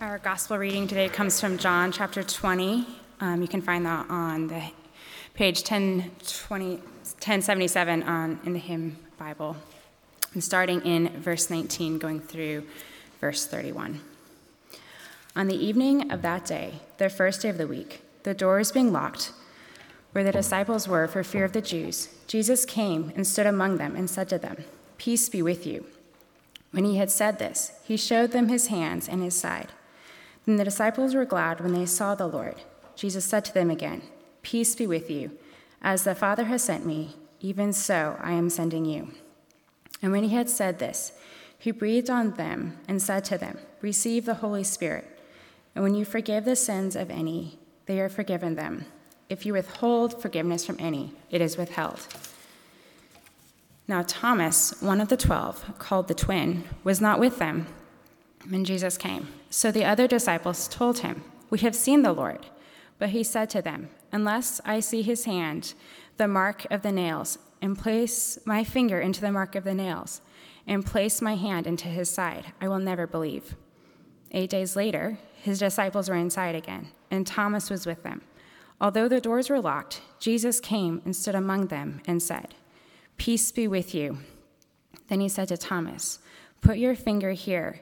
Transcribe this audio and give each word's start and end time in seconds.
Our 0.00 0.18
gospel 0.18 0.58
reading 0.58 0.86
today 0.86 1.08
comes 1.08 1.40
from 1.40 1.58
John 1.58 1.90
chapter 1.90 2.22
20. 2.22 2.86
Um, 3.18 3.42
you 3.42 3.48
can 3.48 3.60
find 3.60 3.84
that 3.84 4.08
on 4.08 4.46
the 4.46 4.62
page 5.34 5.58
1020, 5.62 6.76
1077 6.76 8.04
on, 8.04 8.38
in 8.44 8.52
the 8.52 8.60
hymn 8.60 8.96
Bible, 9.18 9.56
and 10.34 10.44
starting 10.44 10.82
in 10.82 11.20
verse 11.20 11.50
19, 11.50 11.98
going 11.98 12.20
through 12.20 12.62
verse 13.20 13.44
31. 13.44 14.00
On 15.34 15.48
the 15.48 15.56
evening 15.56 16.12
of 16.12 16.22
that 16.22 16.44
day, 16.44 16.74
the 16.98 17.10
first 17.10 17.42
day 17.42 17.48
of 17.48 17.58
the 17.58 17.66
week, 17.66 18.02
the 18.22 18.34
doors 18.34 18.70
being 18.70 18.92
locked, 18.92 19.32
where 20.12 20.22
the 20.22 20.30
disciples 20.30 20.86
were 20.86 21.08
for 21.08 21.24
fear 21.24 21.44
of 21.44 21.52
the 21.52 21.60
Jews, 21.60 22.14
Jesus 22.28 22.64
came 22.64 23.12
and 23.16 23.26
stood 23.26 23.46
among 23.46 23.78
them 23.78 23.96
and 23.96 24.08
said 24.08 24.28
to 24.28 24.38
them, 24.38 24.58
Peace 24.96 25.28
be 25.28 25.42
with 25.42 25.66
you. 25.66 25.86
When 26.70 26.84
he 26.84 26.98
had 26.98 27.10
said 27.10 27.40
this, 27.40 27.72
he 27.82 27.96
showed 27.96 28.30
them 28.30 28.48
his 28.48 28.68
hands 28.68 29.08
and 29.08 29.24
his 29.24 29.34
side. 29.34 29.72
Then 30.48 30.56
the 30.56 30.64
disciples 30.64 31.14
were 31.14 31.26
glad 31.26 31.60
when 31.60 31.74
they 31.74 31.84
saw 31.84 32.14
the 32.14 32.26
Lord. 32.26 32.54
Jesus 32.96 33.26
said 33.26 33.44
to 33.44 33.52
them 33.52 33.70
again, 33.70 34.00
Peace 34.40 34.74
be 34.74 34.86
with 34.86 35.10
you. 35.10 35.32
As 35.82 36.04
the 36.04 36.14
Father 36.14 36.44
has 36.44 36.64
sent 36.64 36.86
me, 36.86 37.16
even 37.38 37.70
so 37.74 38.16
I 38.18 38.32
am 38.32 38.48
sending 38.48 38.86
you. 38.86 39.12
And 40.00 40.10
when 40.10 40.24
he 40.24 40.34
had 40.34 40.48
said 40.48 40.78
this, 40.78 41.12
he 41.58 41.70
breathed 41.70 42.08
on 42.08 42.30
them 42.36 42.78
and 42.88 43.02
said 43.02 43.26
to 43.26 43.36
them, 43.36 43.58
Receive 43.82 44.24
the 44.24 44.36
Holy 44.36 44.64
Spirit. 44.64 45.20
And 45.74 45.84
when 45.84 45.94
you 45.94 46.06
forgive 46.06 46.46
the 46.46 46.56
sins 46.56 46.96
of 46.96 47.10
any, 47.10 47.58
they 47.84 48.00
are 48.00 48.08
forgiven 48.08 48.54
them. 48.54 48.86
If 49.28 49.44
you 49.44 49.52
withhold 49.52 50.22
forgiveness 50.22 50.64
from 50.64 50.76
any, 50.78 51.12
it 51.28 51.42
is 51.42 51.58
withheld. 51.58 52.06
Now, 53.86 54.02
Thomas, 54.06 54.80
one 54.80 55.02
of 55.02 55.08
the 55.08 55.16
twelve, 55.18 55.74
called 55.78 56.08
the 56.08 56.14
twin, 56.14 56.64
was 56.84 57.02
not 57.02 57.20
with 57.20 57.38
them 57.38 57.66
when 58.48 58.64
Jesus 58.64 58.96
came. 58.96 59.28
So 59.50 59.70
the 59.70 59.84
other 59.84 60.06
disciples 60.06 60.68
told 60.68 60.98
him, 60.98 61.24
We 61.50 61.58
have 61.60 61.74
seen 61.74 62.02
the 62.02 62.12
Lord. 62.12 62.46
But 62.98 63.10
he 63.10 63.22
said 63.22 63.50
to 63.50 63.62
them, 63.62 63.90
Unless 64.12 64.60
I 64.64 64.80
see 64.80 65.02
his 65.02 65.24
hand, 65.24 65.74
the 66.16 66.28
mark 66.28 66.66
of 66.70 66.82
the 66.82 66.92
nails, 66.92 67.38
and 67.60 67.78
place 67.78 68.38
my 68.44 68.64
finger 68.64 69.00
into 69.00 69.20
the 69.20 69.32
mark 69.32 69.54
of 69.54 69.64
the 69.64 69.74
nails, 69.74 70.20
and 70.66 70.84
place 70.84 71.22
my 71.22 71.36
hand 71.36 71.66
into 71.66 71.88
his 71.88 72.10
side, 72.10 72.52
I 72.60 72.68
will 72.68 72.78
never 72.78 73.06
believe. 73.06 73.54
Eight 74.32 74.50
days 74.50 74.76
later, 74.76 75.18
his 75.40 75.58
disciples 75.58 76.08
were 76.08 76.16
inside 76.16 76.54
again, 76.54 76.88
and 77.10 77.26
Thomas 77.26 77.70
was 77.70 77.86
with 77.86 78.02
them. 78.02 78.22
Although 78.80 79.08
the 79.08 79.20
doors 79.20 79.48
were 79.48 79.60
locked, 79.60 80.02
Jesus 80.20 80.60
came 80.60 81.02
and 81.04 81.14
stood 81.14 81.34
among 81.34 81.66
them 81.66 82.00
and 82.06 82.22
said, 82.22 82.54
Peace 83.16 83.50
be 83.50 83.66
with 83.66 83.94
you. 83.94 84.18
Then 85.08 85.20
he 85.20 85.28
said 85.28 85.48
to 85.48 85.56
Thomas, 85.56 86.18
Put 86.60 86.78
your 86.78 86.94
finger 86.94 87.32
here 87.32 87.80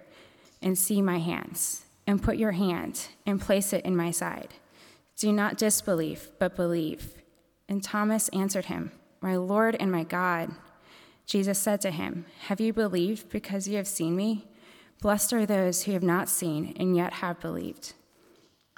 and 0.67 0.77
see 0.77 1.01
my 1.01 1.19
hands, 1.19 1.85
and 2.09 2.21
put 2.21 2.37
your 2.39 2.51
hand 2.51 3.07
and 3.25 3.41
place 3.41 3.73
it 3.73 3.85
in 3.85 3.95
my 3.95 4.11
side. 4.11 4.55
Do 5.17 5.33
not 5.33 5.57
disbelieve, 5.57 6.33
but 6.41 6.57
believe. 6.57 7.15
And 7.69 7.85
Thomas 7.85 8.29
answered 8.31 8.65
him, 8.65 8.91
My 9.21 9.37
Lord 9.37 9.77
and 9.79 9.93
my 9.93 10.03
God. 10.03 10.51
Jesus 11.25 11.61
said 11.61 11.81
to 11.83 11.93
him, 11.93 12.27
Have 12.49 12.61
you 12.61 12.73
believed 12.73 13.29
because 13.29 13.69
you 13.69 13.77
have 13.77 13.87
seen 13.87 14.17
me? 14.17 14.49
Blessed 15.01 15.33
are 15.35 15.47
those 15.47 15.85
who 15.85 15.93
have 15.93 16.03
not 16.03 16.29
seen 16.29 16.75
and 16.81 16.97
yet 16.97 17.13
have 17.13 17.39
believed. 17.39 17.93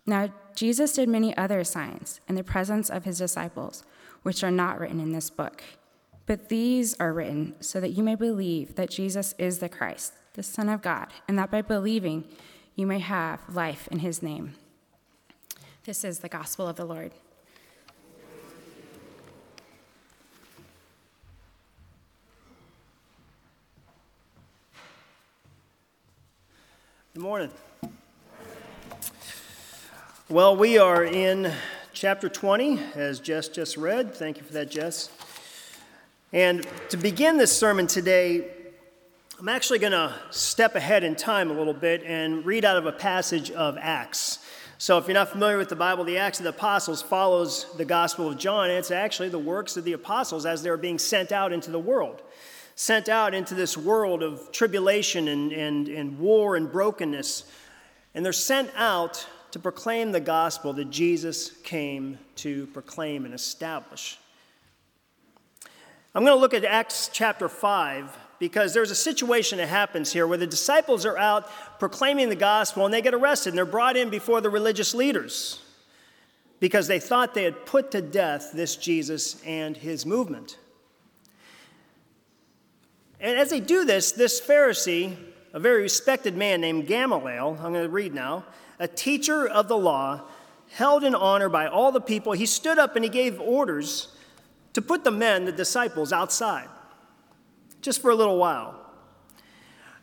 Now, 0.05 0.29
Jesus 0.55 0.93
did 0.93 1.09
many 1.09 1.35
other 1.39 1.65
signs 1.65 2.21
in 2.29 2.35
the 2.35 2.45
presence 2.45 2.91
of 2.91 3.05
his 3.05 3.17
disciples, 3.17 3.83
which 4.25 4.45
are 4.45 4.51
not 4.51 4.79
written 4.79 5.01
in 5.01 5.13
this 5.13 5.31
book. 5.31 5.63
But 6.27 6.51
these 6.51 6.93
are 7.01 7.15
written 7.15 7.55
so 7.61 7.81
that 7.81 7.93
you 7.93 8.03
may 8.03 8.15
believe 8.15 8.75
that 8.75 8.91
Jesus 8.91 9.35
is 9.39 9.61
the 9.61 9.71
Christ 9.71 10.13
the 10.39 10.43
Son 10.45 10.69
of 10.69 10.81
God, 10.81 11.09
and 11.27 11.37
that 11.37 11.51
by 11.51 11.61
believing 11.61 12.23
you 12.77 12.87
may 12.87 13.01
have 13.01 13.41
life 13.53 13.89
in 13.91 13.99
his 13.99 14.23
name. 14.23 14.55
This 15.83 16.05
is 16.05 16.21
the 16.21 16.29
gospel 16.29 16.69
of 16.69 16.77
the 16.77 16.85
Lord. 16.85 17.11
Good 27.15 27.21
morning. 27.21 27.51
Well, 30.29 30.55
we 30.55 30.79
are 30.79 31.03
in 31.03 31.53
chapter 31.93 32.29
20, 32.29 32.79
as 32.95 33.19
Jess 33.19 33.49
just 33.49 33.77
read. 33.77 34.15
Thank 34.15 34.37
you 34.37 34.45
for 34.45 34.53
that, 34.53 34.71
Jess. 34.71 35.11
And 36.33 36.65
to 36.91 36.97
begin 36.97 37.39
this 37.39 37.51
sermon 37.51 37.89
today, 37.89 38.53
I'm 39.41 39.49
actually 39.49 39.79
going 39.79 39.93
to 39.93 40.13
step 40.31 40.75
ahead 40.75 41.05
in 41.05 41.15
time 41.15 41.53
a 41.53 41.55
little 41.55 41.73
bit 41.73 42.03
and 42.03 42.45
read 42.45 42.65
out 42.65 42.77
of 42.77 42.87
a 42.87 42.93
passage 42.93 43.53
of 43.53 43.79
Acts. 43.79 44.41
So, 44.79 44.99
if 44.99 45.07
you're 45.07 45.15
not 45.15 45.29
familiar 45.29 45.59
with 45.59 45.69
the 45.69 45.77
Bible, 45.77 46.03
the 46.03 46.19
Acts 46.19 46.41
of 46.41 46.43
the 46.43 46.51
Apostles 46.51 47.03
follows 47.03 47.67
the 47.77 47.85
Gospel 47.85 48.29
of 48.29 48.37
John, 48.37 48.69
and 48.69 48.77
it's 48.77 48.91
actually 48.91 49.29
the 49.29 49.39
works 49.39 49.77
of 49.77 49.85
the 49.85 49.93
apostles 49.93 50.45
as 50.45 50.65
they're 50.65 50.77
being 50.77 50.99
sent 50.99 51.31
out 51.31 51.53
into 51.53 51.71
the 51.71 51.79
world. 51.79 52.23
Sent 52.75 53.09
out 53.09 53.33
into 53.33 53.55
this 53.55 53.77
world 53.77 54.25
of 54.25 54.51
tribulation 54.51 55.29
and, 55.29 55.53
and, 55.53 55.87
and 55.87 56.19
war 56.19 56.57
and 56.57 56.73
brokenness. 56.73 57.45
And 58.17 58.25
they're 58.25 58.33
sent 58.33 58.73
out 58.75 59.25
to 59.53 59.61
proclaim 59.61 60.11
the 60.11 60.19
gospel 60.19 60.73
that 60.73 60.91
Jesus 60.91 61.51
came 61.63 62.19
to 62.37 62.67
proclaim 62.69 63.25
and 63.25 63.33
establish. 63.33 64.19
I'm 66.13 66.25
going 66.25 66.37
to 66.37 66.41
look 66.41 66.55
at 66.55 66.65
Acts 66.65 67.09
chapter 67.13 67.49
5 67.49 68.19
because 68.39 68.73
there's 68.73 68.91
a 68.91 68.97
situation 68.97 69.59
that 69.59 69.69
happens 69.69 70.13
here 70.13 70.27
where 70.27 70.39
the 70.39 70.47
disciples 70.47 71.05
are 71.05 71.19
out 71.19 71.49
proclaiming 71.79 72.29
the 72.29 72.37
gospel 72.37 72.85
and 72.85 72.95
they 72.95 73.03
get 73.03 73.15
arrested 73.15 73.51
and 73.51 73.59
they're 73.59 73.65
brought 73.65 73.97
in 73.97 74.11
before 74.11 74.41
the 74.41 74.51
religious 74.51 74.95
leaders 74.95 75.63
because 76.61 76.87
they 76.87 76.99
thought 76.99 77.35
they 77.35 77.45
had 77.45 77.67
put 77.67 77.91
to 77.91 78.01
death 78.01 78.53
this 78.53 78.77
Jesus 78.77 79.43
and 79.45 79.77
his 79.77 80.05
movement. 80.05 80.59
And 83.21 83.39
as 83.39 83.51
they 83.51 83.61
do 83.61 83.85
this, 83.85 84.13
this 84.13 84.41
Pharisee, 84.41 85.17
a 85.53 85.59
very 85.59 85.83
respected 85.83 86.37
man 86.37 86.61
named 86.61 86.87
Gamaliel, 86.87 87.59
I'm 87.61 87.73
going 87.73 87.85
to 87.85 87.89
read 87.89 88.15
now, 88.15 88.45
a 88.79 88.87
teacher 88.87 89.47
of 89.47 89.67
the 89.67 89.77
law, 89.77 90.23
held 90.71 91.03
in 91.03 91.15
honor 91.15 91.49
by 91.49 91.67
all 91.67 91.91
the 91.91 92.01
people, 92.01 92.33
he 92.33 92.47
stood 92.47 92.79
up 92.79 92.95
and 92.95 93.05
he 93.05 93.11
gave 93.11 93.41
orders 93.41 94.09
to 94.75 94.83
put 94.83 95.03
the 95.03 95.11
men, 95.11 95.45
the 95.45 95.53
disciples, 95.53 96.13
outside 96.13 96.69
just 97.81 98.01
for 98.01 98.11
a 98.11 98.15
little 98.15 98.37
while. 98.37 98.75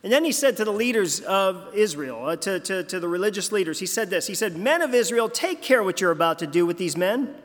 And 0.04 0.14
then 0.14 0.24
he 0.24 0.32
said 0.32 0.56
to 0.58 0.66
the 0.66 0.72
leaders 0.72 1.20
of 1.22 1.74
Israel, 1.74 2.28
uh, 2.28 2.36
to, 2.36 2.60
to, 2.60 2.84
to 2.84 3.00
the 3.00 3.08
religious 3.08 3.52
leaders, 3.52 3.80
he 3.80 3.88
said 3.88 4.12
this 4.12 4.28
He 4.28 4.36
said, 4.36 4.56
Men 4.56 4.82
of 4.82 4.94
Israel, 4.94 5.30
take 5.30 5.64
care 5.64 5.84
what 5.84 6.00
you're 6.00 6.12
about 6.12 6.40
to 6.40 6.48
do 6.48 6.66
with 6.66 6.78
these 6.78 6.96
men. 6.96 7.36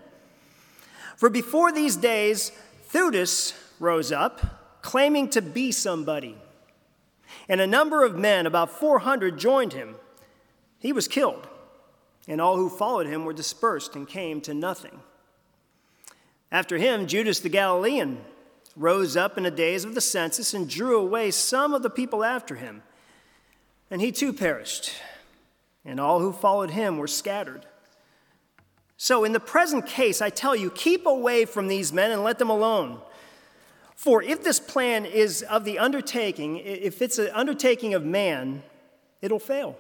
For 1.17 1.31
before 1.31 1.73
these 1.73 1.97
days, 1.97 2.53
Theudas 2.93 3.55
rose 3.79 4.13
up, 4.13 4.83
claiming 4.83 5.31
to 5.31 5.43
be 5.43 5.73
somebody. 5.73 6.37
And 7.49 7.61
a 7.61 7.67
number 7.67 8.05
of 8.05 8.17
men, 8.17 8.47
about 8.47 8.71
400, 8.71 9.39
joined 9.39 9.73
him. 9.73 9.97
He 10.79 10.93
was 10.93 11.09
killed, 11.09 11.49
and 12.29 12.41
all 12.41 12.57
who 12.57 12.69
followed 12.69 13.07
him 13.07 13.25
were 13.25 13.33
dispersed 13.33 13.97
and 13.97 14.07
came 14.07 14.41
to 14.43 14.55
nothing. 14.55 15.01
After 16.53 16.79
him, 16.79 17.07
Judas 17.07 17.41
the 17.41 17.49
Galilean 17.49 18.25
rose 18.77 19.17
up 19.17 19.37
in 19.37 19.45
the 19.45 19.51
days 19.51 19.85
of 19.85 19.95
the 19.95 20.01
census 20.01 20.55
and 20.55 20.69
drew 20.69 20.99
away 20.99 21.31
some 21.31 21.75
of 21.75 21.83
the 21.83 21.91
people 21.91 22.25
after 22.25 22.57
him. 22.57 22.83
And 23.91 24.01
he 24.01 24.13
too 24.13 24.33
perished, 24.33 24.93
and 25.85 25.99
all 25.99 26.21
who 26.21 26.33
followed 26.33 26.71
him 26.71 26.99
were 26.99 27.09
scattered. 27.09 27.67
So, 28.97 29.25
in 29.25 29.33
the 29.33 29.41
present 29.41 29.87
case, 29.87 30.21
I 30.23 30.31
tell 30.31 30.55
you, 30.55 30.71
keep 30.71 31.07
away 31.07 31.45
from 31.45 31.69
these 31.69 31.93
men 31.93 32.11
and 32.13 32.23
let 32.23 32.39
them 32.39 32.51
alone. 32.51 33.01
For 33.97 34.23
if 34.23 34.45
this 34.45 34.61
plan 34.61 35.05
is 35.05 35.43
of 35.43 35.65
the 35.65 35.79
undertaking, 35.79 36.59
if 36.59 37.03
it's 37.03 37.19
an 37.19 37.31
undertaking 37.35 37.95
of 37.95 38.05
man, 38.05 38.63
it'll 39.21 39.39
fail. 39.39 39.77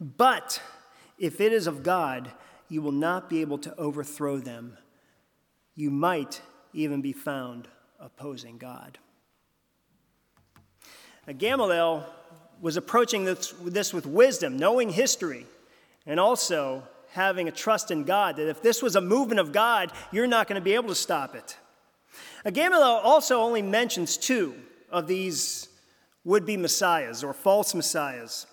But 0.00 0.60
if 1.18 1.40
it 1.40 1.52
is 1.52 1.66
of 1.66 1.82
God, 1.82 2.32
you 2.68 2.82
will 2.82 2.92
not 2.92 3.30
be 3.30 3.40
able 3.40 3.58
to 3.58 3.76
overthrow 3.76 4.38
them. 4.38 4.78
You 5.76 5.90
might 5.90 6.40
even 6.72 7.02
be 7.02 7.12
found 7.12 7.68
opposing 8.02 8.58
God. 8.58 8.98
Now, 11.26 11.34
Gamaliel 11.34 12.04
was 12.60 12.76
approaching 12.76 13.24
this, 13.24 13.54
this 13.62 13.94
with 13.94 14.06
wisdom, 14.06 14.56
knowing 14.56 14.90
history, 14.90 15.46
and 16.04 16.18
also 16.18 16.82
having 17.12 17.46
a 17.46 17.52
trust 17.52 17.90
in 17.90 18.04
God 18.04 18.36
that 18.36 18.48
if 18.48 18.62
this 18.62 18.82
was 18.82 18.96
a 18.96 19.00
movement 19.00 19.40
of 19.40 19.52
God, 19.52 19.92
you're 20.10 20.26
not 20.26 20.48
going 20.48 20.60
to 20.60 20.64
be 20.64 20.74
able 20.74 20.88
to 20.88 20.94
stop 20.94 21.34
it. 21.34 21.56
Now, 22.44 22.50
Gamaliel 22.50 22.82
also 22.82 23.40
only 23.40 23.62
mentions 23.62 24.16
two 24.16 24.54
of 24.90 25.06
these 25.06 25.68
would 26.24 26.44
be 26.44 26.56
messiahs 26.56 27.22
or 27.22 27.32
false 27.32 27.74
messiahs. 27.74 28.46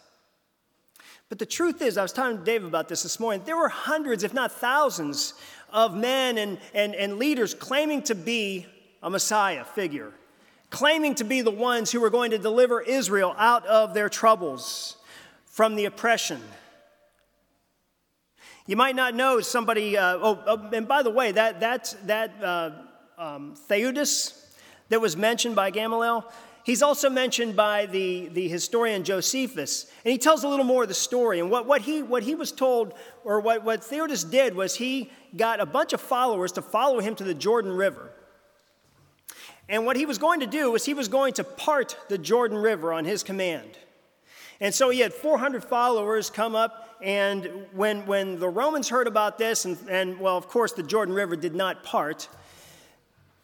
But 1.30 1.38
the 1.38 1.46
truth 1.46 1.82
is, 1.82 1.98
I 1.98 2.02
was 2.02 2.12
talking 2.12 2.40
to 2.40 2.44
Dave 2.44 2.64
about 2.64 2.88
this 2.88 3.04
this 3.04 3.20
morning, 3.20 3.44
there 3.46 3.58
were 3.58 3.70
hundreds, 3.70 4.24
if 4.24 4.34
not 4.34 4.52
thousands, 4.52 5.36
of 5.72 5.96
men 5.96 6.40
and, 6.40 6.58
and, 6.74 6.96
and 6.96 7.18
leaders 7.18 7.54
claiming 7.54 8.02
to 8.04 8.16
be 8.16 8.66
a 9.02 9.10
Messiah 9.10 9.64
figure, 9.64 10.12
claiming 10.70 11.16
to 11.16 11.24
be 11.24 11.42
the 11.42 11.52
ones 11.52 11.92
who 11.92 12.02
were 12.02 12.10
going 12.10 12.32
to 12.32 12.38
deliver 12.38 12.82
Israel 12.82 13.34
out 13.38 13.66
of 13.66 13.94
their 13.94 14.10
troubles 14.10 14.98
from 15.46 15.76
the 15.76 15.86
oppression. 15.86 16.42
You 18.66 18.76
might 18.76 18.96
not 18.96 19.16
know 19.16 19.40
somebody, 19.42 19.98
uh, 19.98 20.18
oh, 20.22 20.44
oh, 20.46 20.70
and 20.74 20.88
by 20.88 21.02
the 21.02 21.10
way, 21.10 21.32
that, 21.32 21.62
that, 21.62 21.96
that 22.06 22.44
uh, 22.44 22.72
um, 23.18 23.56
Theudas 23.68 24.46
that 24.90 25.02
was 25.02 25.18
mentioned 25.18 25.56
by 25.56 25.72
Gamaliel, 25.72 26.32
he's 26.64 26.84
also 26.84 27.10
mentioned 27.10 27.56
by 27.56 27.88
the, 27.88 28.28
the 28.28 28.48
historian 28.48 29.04
Josephus. 29.04 29.92
And 30.06 30.12
he 30.12 30.20
tells 30.20 30.44
a 30.44 30.48
little 30.48 30.66
more 30.66 30.84
of 30.84 30.88
the 30.88 30.94
story. 30.94 31.40
And 31.40 31.50
what, 31.50 31.66
what, 31.66 31.82
he, 31.82 32.04
what 32.04 32.22
he 32.22 32.36
was 32.36 32.52
told, 32.52 32.94
or 33.24 33.40
what, 33.40 33.64
what 33.64 33.82
Theudas 33.82 34.30
did, 34.30 34.56
was 34.56 34.76
he 34.76 35.10
got 35.36 35.60
a 35.60 35.66
bunch 35.66 35.94
of 35.94 36.00
followers 36.00 36.52
to 36.52 36.62
follow 36.62 37.00
him 37.00 37.16
to 37.16 37.24
the 37.24 37.34
Jordan 37.34 37.72
River. 37.72 38.12
And 39.70 39.86
what 39.86 39.96
he 39.96 40.06
was 40.06 40.18
going 40.18 40.42
to 40.42 40.48
do 40.48 40.72
was 40.72 40.84
he 40.84 40.94
was 40.94 41.08
going 41.08 41.34
to 41.34 41.44
part 41.46 41.96
the 42.10 42.18
Jordan 42.18 42.58
River 42.58 42.92
on 42.92 43.06
his 43.06 43.24
command. 43.24 43.78
And 44.60 44.76
so 44.76 44.90
he 44.90 45.00
had 45.00 45.14
400 45.14 45.64
followers 45.64 46.30
come 46.30 46.56
up 46.56 46.90
and 47.02 47.66
when, 47.72 48.06
when 48.06 48.40
the 48.40 48.50
Romans 48.50 48.90
heard 48.90 49.08
about 49.08 49.38
this, 49.38 49.66
and, 49.66 49.78
and 49.90 50.20
well, 50.20 50.36
of 50.36 50.48
course, 50.48 50.74
the 50.74 50.84
Jordan 50.84 51.16
River 51.16 51.36
did 51.36 51.56
not 51.56 51.84
part, 51.84 52.28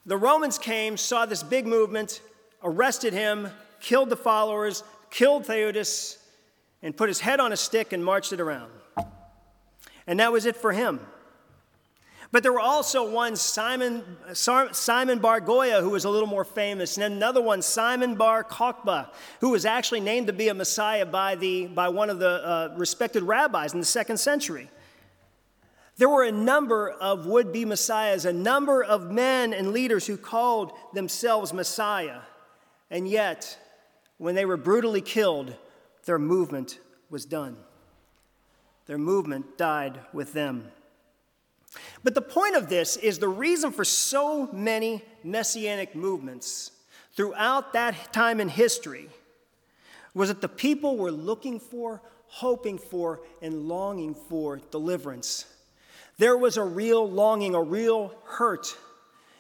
the 0.06 0.18
Romans 0.18 0.58
came, 0.58 0.98
saw 0.98 1.26
this 1.26 1.42
big 1.42 1.66
movement, 1.66 2.22
arrested 2.64 3.14
him, 3.14 3.48
killed 3.80 4.10
the 4.10 4.18
followers, 4.18 4.84
killed 5.10 5.46
Theudas, 5.46 6.18
and 6.84 6.96
put 6.96 7.08
his 7.08 7.22
head 7.22 7.40
on 7.40 7.54
a 7.54 7.58
stick 7.58 7.94
and 7.94 8.04
marched 8.04 8.34
it 8.34 8.42
around. 8.42 8.72
And 10.06 10.20
that 10.20 10.32
was 10.32 10.46
it 10.46 10.56
for 10.56 10.74
him. 10.74 11.00
But 12.36 12.44
there 12.44 12.52
were 12.52 12.60
also 12.60 13.10
one, 13.10 13.38
Simon, 13.38 14.04
Simon 14.34 15.20
Bar 15.20 15.40
Giora, 15.40 15.80
who 15.80 15.92
was 15.92 16.04
a 16.04 16.10
little 16.10 16.28
more 16.28 16.44
famous, 16.44 16.98
and 16.98 17.06
another 17.06 17.42
one, 17.42 17.62
Simon 17.62 18.16
Bar 18.16 18.44
Kokhba, 18.44 19.08
who 19.40 19.52
was 19.52 19.64
actually 19.64 20.02
named 20.02 20.28
to 20.28 20.34
be 20.34 20.50
a 20.50 20.54
Messiah 20.54 21.06
by, 21.06 21.36
the, 21.36 21.68
by 21.68 21.88
one 21.88 22.10
of 22.10 22.20
the 22.20 22.46
uh, 22.46 22.74
respected 22.76 23.24
rabbis 23.24 23.74
in 23.74 23.80
the 23.80 23.86
second 23.86 24.18
century. 24.18 24.70
There 25.96 26.10
were 26.10 26.26
a 26.26 26.32
number 26.34 26.90
of 26.90 27.26
would 27.26 27.54
be 27.54 27.64
messiahs, 27.64 28.26
a 28.26 28.34
number 28.34 28.84
of 28.84 29.10
men 29.10 29.54
and 29.54 29.72
leaders 29.72 30.06
who 30.06 30.18
called 30.18 30.74
themselves 30.94 31.54
Messiah. 31.54 32.20
And 32.92 33.08
yet, 33.08 33.58
when 34.18 34.36
they 34.36 34.44
were 34.44 34.58
brutally 34.58 35.00
killed, 35.00 35.56
their 36.04 36.20
movement 36.20 36.80
was 37.10 37.24
done. 37.24 37.56
Their 38.88 38.98
movement 38.98 39.58
died 39.58 40.02
with 40.12 40.34
them. 40.34 40.74
But 42.04 42.16
the 42.16 42.22
point 42.22 42.56
of 42.56 42.70
this 42.70 42.98
is 42.98 43.20
the 43.20 43.28
reason 43.28 43.72
for 43.72 43.84
so 43.84 44.48
many 44.52 45.04
messianic 45.24 45.96
movements 45.96 46.72
throughout 47.16 47.74
that 47.74 48.14
time 48.14 48.40
in 48.40 48.50
history 48.50 49.10
was 50.14 50.30
that 50.30 50.42
the 50.42 50.48
people 50.48 50.98
were 50.98 51.12
looking 51.12 51.60
for, 51.60 52.02
hoping 52.28 52.78
for, 52.78 53.22
and 53.42 53.68
longing 53.68 54.16
for 54.16 54.62
deliverance. 54.72 55.46
There 56.18 56.38
was 56.38 56.58
a 56.58 56.64
real 56.64 57.10
longing, 57.10 57.56
a 57.56 57.62
real 57.62 58.14
hurt. 58.26 58.78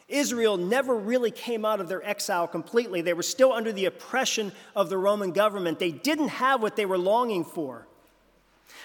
Israel 0.07 0.57
never 0.57 0.95
really 0.95 1.31
came 1.31 1.65
out 1.65 1.79
of 1.79 1.87
their 1.87 2.05
exile 2.05 2.47
completely. 2.47 3.01
They 3.01 3.13
were 3.13 3.23
still 3.23 3.53
under 3.53 3.71
the 3.71 3.85
oppression 3.85 4.51
of 4.75 4.89
the 4.89 4.97
Roman 4.97 5.31
government. 5.31 5.79
They 5.79 5.91
didn't 5.91 6.27
have 6.27 6.61
what 6.61 6.75
they 6.75 6.85
were 6.85 6.97
longing 6.97 7.45
for. 7.45 7.87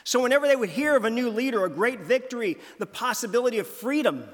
So, 0.05 0.23
whenever 0.23 0.47
they 0.47 0.57
would 0.57 0.71
hear 0.71 0.97
of 0.97 1.05
a 1.05 1.11
new 1.11 1.31
leader, 1.31 1.65
a 1.65 1.71
great 1.71 2.01
victory, 2.01 2.57
the 2.79 2.87
possibility 2.87 3.59
of 3.59 3.67
freedom, 3.67 4.25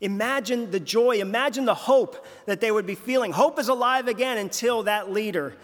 imagine 0.00 0.70
the 0.70 0.80
joy, 0.80 1.20
imagine 1.20 1.64
the 1.64 1.74
hope 1.74 2.26
that 2.46 2.60
they 2.60 2.70
would 2.70 2.86
be 2.86 2.94
feeling. 2.94 3.32
Hope 3.32 3.58
is 3.58 3.68
alive 3.68 4.08
again 4.08 4.38
until 4.38 4.82
that 4.84 5.10
leader 5.10 5.56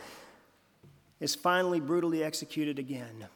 is 1.21 1.35
finally 1.35 1.81
brutally 1.81 2.23
executed 2.23 2.79
again. 2.79 3.27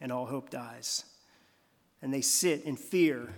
And 0.00 0.12
all 0.12 0.26
hope 0.26 0.50
dies. 0.50 1.04
And 2.00 2.14
they 2.14 2.20
sit 2.20 2.64
in 2.64 2.76
fear, 2.76 3.34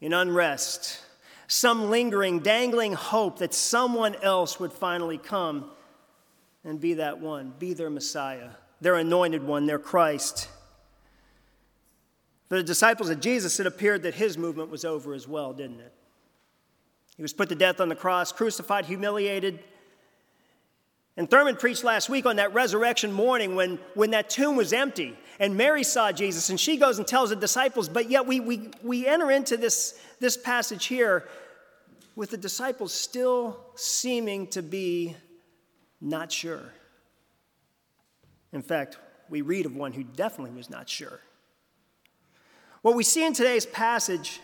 in 0.00 0.12
unrest, 0.12 1.00
some 1.46 1.90
lingering, 1.90 2.40
dangling 2.40 2.94
hope 2.94 3.38
that 3.38 3.54
someone 3.54 4.16
else 4.16 4.58
would 4.58 4.72
finally 4.72 5.18
come 5.18 5.70
and 6.64 6.80
be 6.80 6.94
that 6.94 7.20
one, 7.20 7.52
be 7.58 7.74
their 7.74 7.90
Messiah 7.90 8.50
their 8.80 8.96
anointed 8.96 9.42
one, 9.42 9.66
their 9.66 9.78
Christ. 9.78 10.48
For 12.48 12.56
the 12.56 12.62
disciples 12.62 13.08
of 13.08 13.20
Jesus, 13.20 13.58
it 13.58 13.66
appeared 13.66 14.02
that 14.02 14.14
his 14.14 14.36
movement 14.36 14.70
was 14.70 14.84
over 14.84 15.14
as 15.14 15.26
well, 15.26 15.52
didn't 15.52 15.80
it? 15.80 15.92
He 17.16 17.22
was 17.22 17.32
put 17.32 17.48
to 17.48 17.54
death 17.54 17.80
on 17.80 17.88
the 17.88 17.94
cross, 17.94 18.32
crucified, 18.32 18.86
humiliated. 18.86 19.60
And 21.16 21.30
Thurman 21.30 21.56
preached 21.56 21.84
last 21.84 22.08
week 22.08 22.26
on 22.26 22.36
that 22.36 22.52
resurrection 22.54 23.12
morning 23.12 23.54
when, 23.54 23.78
when 23.94 24.10
that 24.10 24.28
tomb 24.28 24.56
was 24.56 24.72
empty 24.72 25.16
and 25.38 25.56
Mary 25.56 25.84
saw 25.84 26.10
Jesus 26.12 26.50
and 26.50 26.58
she 26.58 26.76
goes 26.76 26.98
and 26.98 27.06
tells 27.06 27.30
the 27.30 27.36
disciples, 27.36 27.88
but 27.88 28.10
yet 28.10 28.26
we, 28.26 28.40
we, 28.40 28.70
we 28.82 29.06
enter 29.06 29.30
into 29.30 29.56
this, 29.56 29.98
this 30.20 30.36
passage 30.36 30.86
here 30.86 31.28
with 32.16 32.30
the 32.30 32.36
disciples 32.36 32.92
still 32.92 33.58
seeming 33.74 34.46
to 34.48 34.62
be 34.62 35.16
not 36.00 36.30
sure. 36.30 36.72
In 38.54 38.62
fact, 38.62 38.98
we 39.28 39.42
read 39.42 39.66
of 39.66 39.74
one 39.74 39.92
who 39.92 40.04
definitely 40.04 40.56
was 40.56 40.70
not 40.70 40.88
sure. 40.88 41.20
What 42.82 42.94
we 42.94 43.02
see 43.02 43.26
in 43.26 43.32
today's 43.32 43.66
passage 43.66 44.40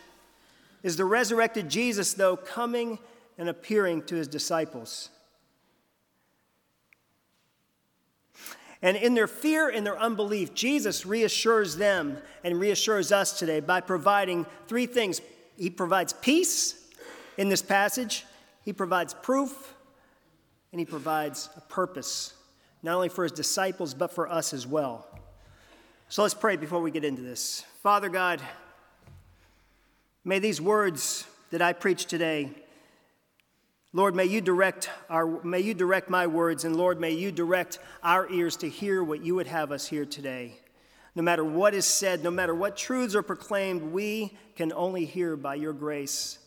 is 0.82 0.96
the 0.96 1.04
resurrected 1.04 1.68
Jesus, 1.68 2.12
though, 2.14 2.36
coming 2.36 2.98
and 3.38 3.48
appearing 3.48 4.02
to 4.04 4.16
his 4.16 4.26
disciples. 4.26 5.10
And 8.82 8.96
in 8.96 9.14
their 9.14 9.28
fear 9.28 9.68
and 9.68 9.86
their 9.86 9.98
unbelief, 9.98 10.54
Jesus 10.54 11.06
reassures 11.06 11.76
them 11.76 12.18
and 12.42 12.58
reassures 12.58 13.12
us 13.12 13.38
today 13.38 13.60
by 13.60 13.80
providing 13.80 14.44
three 14.66 14.86
things. 14.86 15.20
He 15.56 15.70
provides 15.70 16.14
peace 16.14 16.88
in 17.36 17.48
this 17.48 17.62
passage, 17.62 18.24
he 18.62 18.72
provides 18.72 19.14
proof, 19.14 19.74
and 20.72 20.80
he 20.80 20.84
provides 20.84 21.48
a 21.56 21.60
purpose 21.60 22.34
not 22.82 22.94
only 22.94 23.08
for 23.08 23.24
his 23.24 23.32
disciples, 23.32 23.94
but 23.94 24.12
for 24.12 24.28
us 24.30 24.52
as 24.52 24.66
well. 24.66 25.06
So 26.08 26.22
let's 26.22 26.34
pray 26.34 26.56
before 26.56 26.80
we 26.80 26.90
get 26.90 27.04
into 27.04 27.22
this. 27.22 27.64
Father 27.82 28.08
God, 28.08 28.40
may 30.24 30.38
these 30.38 30.60
words 30.60 31.26
that 31.50 31.62
I 31.62 31.72
preach 31.72 32.06
today, 32.06 32.50
Lord, 33.92 34.14
may 34.14 34.24
you 34.24 34.40
direct 34.40 34.88
our 35.08 35.42
may 35.42 35.60
you 35.60 35.74
direct 35.74 36.10
my 36.10 36.26
words, 36.26 36.64
and 36.64 36.76
Lord, 36.76 37.00
may 37.00 37.10
you 37.10 37.32
direct 37.32 37.80
our 38.02 38.30
ears 38.30 38.56
to 38.58 38.68
hear 38.68 39.02
what 39.02 39.24
you 39.24 39.34
would 39.34 39.48
have 39.48 39.72
us 39.72 39.86
hear 39.86 40.04
today. 40.04 40.54
No 41.16 41.22
matter 41.22 41.44
what 41.44 41.74
is 41.74 41.86
said, 41.86 42.22
no 42.22 42.30
matter 42.30 42.54
what 42.54 42.76
truths 42.76 43.16
are 43.16 43.22
proclaimed, 43.22 43.82
we 43.82 44.36
can 44.54 44.72
only 44.72 45.04
hear 45.04 45.36
by 45.36 45.56
your 45.56 45.72
grace 45.72 46.38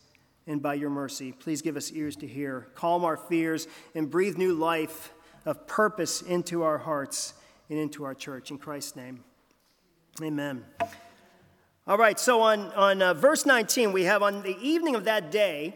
and 0.48 0.62
by 0.62 0.74
your 0.76 0.90
mercy. 0.90 1.34
Please 1.34 1.62
give 1.62 1.76
us 1.76 1.92
ears 1.92 2.16
to 2.18 2.28
hear. 2.28 2.68
Calm 2.76 3.04
our 3.04 3.18
fears 3.18 3.68
and 3.94 4.10
breathe 4.10 4.38
new 4.38 4.54
life 4.54 5.12
of 5.46 5.68
purpose 5.68 6.22
into 6.22 6.64
our 6.64 6.78
hearts 6.78 7.34
and 7.70 7.80
into 7.80 8.04
our 8.04 8.14
church. 8.14 8.52
In 8.52 8.58
Christ's 8.58 8.96
name, 8.96 9.24
amen. 10.22 10.66
All 11.86 11.98
right, 11.98 12.18
so 12.18 12.42
on, 12.42 12.72
on 12.74 13.02
uh, 13.02 13.14
verse 13.14 13.46
19, 13.46 13.92
we 13.92 14.04
have 14.04 14.24
on 14.24 14.42
the 14.42 14.58
evening 14.62 14.96
of 14.96 15.04
that 15.04 15.32
day, 15.32 15.76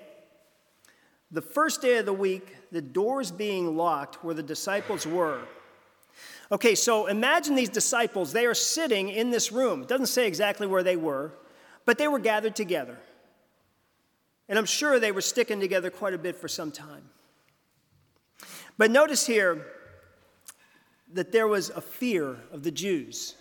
the 1.31 1.41
first 1.41 1.81
day 1.81 1.97
of 1.97 2.05
the 2.05 2.13
week, 2.13 2.55
the 2.71 2.81
doors 2.81 3.29
being 3.31 3.75
locked 3.75 4.23
where 4.23 4.33
the 4.33 4.43
disciples 4.43 5.05
were. 5.05 5.41
Okay, 6.49 6.75
so 6.75 7.07
imagine 7.07 7.55
these 7.55 7.69
disciples, 7.69 8.31
they 8.31 8.45
are 8.45 8.53
sitting 8.53 9.09
in 9.09 9.31
this 9.31 9.51
room. 9.51 9.81
It 9.81 9.89
doesn't 9.89 10.05
say 10.05 10.27
exactly 10.27 10.65
where 10.65 10.83
they 10.83 10.95
were, 10.95 11.33
but 11.85 11.97
they 11.97 12.07
were 12.07 12.19
gathered 12.19 12.55
together. 12.55 12.97
And 14.47 14.57
I'm 14.57 14.65
sure 14.65 14.99
they 14.99 15.11
were 15.11 15.21
sticking 15.21 15.59
together 15.59 15.89
quite 15.89 16.13
a 16.13 16.17
bit 16.17 16.37
for 16.37 16.47
some 16.47 16.71
time. 16.71 17.09
But 18.77 18.91
notice 18.91 19.25
here 19.25 19.65
that 21.13 21.31
there 21.31 21.47
was 21.47 21.69
a 21.69 21.81
fear 21.81 22.37
of 22.51 22.63
the 22.63 22.71
Jews. 22.71 23.35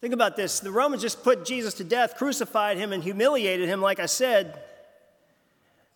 Think 0.00 0.14
about 0.14 0.36
this 0.36 0.60
the 0.60 0.70
Romans 0.70 1.02
just 1.02 1.24
put 1.24 1.44
Jesus 1.44 1.74
to 1.74 1.84
death, 1.84 2.16
crucified 2.16 2.76
him, 2.76 2.92
and 2.92 3.02
humiliated 3.02 3.68
him, 3.68 3.80
like 3.80 3.98
I 3.98 4.06
said. 4.06 4.62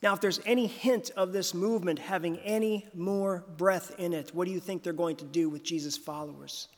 Now, 0.03 0.15
if 0.15 0.21
there's 0.21 0.41
any 0.47 0.69
hint 0.69 1.11
of 1.17 1.33
this 1.33 1.53
movement 1.53 1.99
having 1.99 2.39
any 2.39 2.87
more 2.95 3.45
breath 3.57 3.95
in 3.99 4.13
it, 4.13 4.33
what 4.33 4.47
do 4.47 4.53
you 4.53 4.61
think 4.61 4.83
they're 4.83 4.93
going 4.93 5.17
to 5.17 5.25
do 5.25 5.49
with 5.49 5.65
Jesus' 5.65 5.97
followers? 5.97 6.69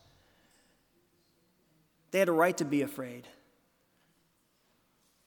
They 2.10 2.18
had 2.18 2.28
a 2.28 2.32
right 2.32 2.56
to 2.56 2.64
be 2.64 2.82
afraid. 2.82 3.28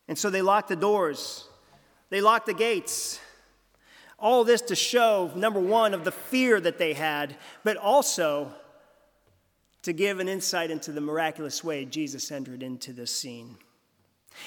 And 0.07 0.17
so 0.17 0.29
they 0.29 0.41
locked 0.41 0.69
the 0.69 0.75
doors, 0.75 1.47
they 2.09 2.21
locked 2.21 2.47
the 2.47 2.53
gates. 2.53 3.19
All 4.23 4.45
this 4.45 4.61
to 4.61 4.75
show, 4.75 5.29
number 5.35 5.59
one, 5.59 5.93
of 5.93 6.05
the 6.05 6.11
fear 6.13 6.61
that 6.61 6.77
they 6.77 6.93
had, 6.93 7.35
but 7.65 7.75
also 7.75 8.53
to 9.81 9.91
give 9.91 10.19
an 10.19 10.29
insight 10.29 10.71
into 10.71 10.93
the 10.93 11.01
miraculous 11.01 11.61
way 11.61 11.83
Jesus 11.83 12.31
entered 12.31 12.63
into 12.63 12.93
this 12.93 13.13
scene. 13.13 13.57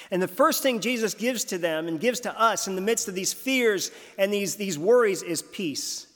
And 0.09 0.19
the 0.19 0.27
first 0.27 0.63
thing 0.63 0.79
Jesus 0.79 1.13
gives 1.13 1.43
to 1.45 1.59
them 1.59 1.87
and 1.87 1.99
gives 1.99 2.19
to 2.21 2.41
us 2.41 2.67
in 2.67 2.75
the 2.75 2.81
midst 2.81 3.07
of 3.07 3.13
these 3.13 3.33
fears 3.33 3.91
and 4.17 4.33
these, 4.33 4.55
these 4.55 4.79
worries 4.79 5.21
is 5.21 5.43
peace. 5.43 6.07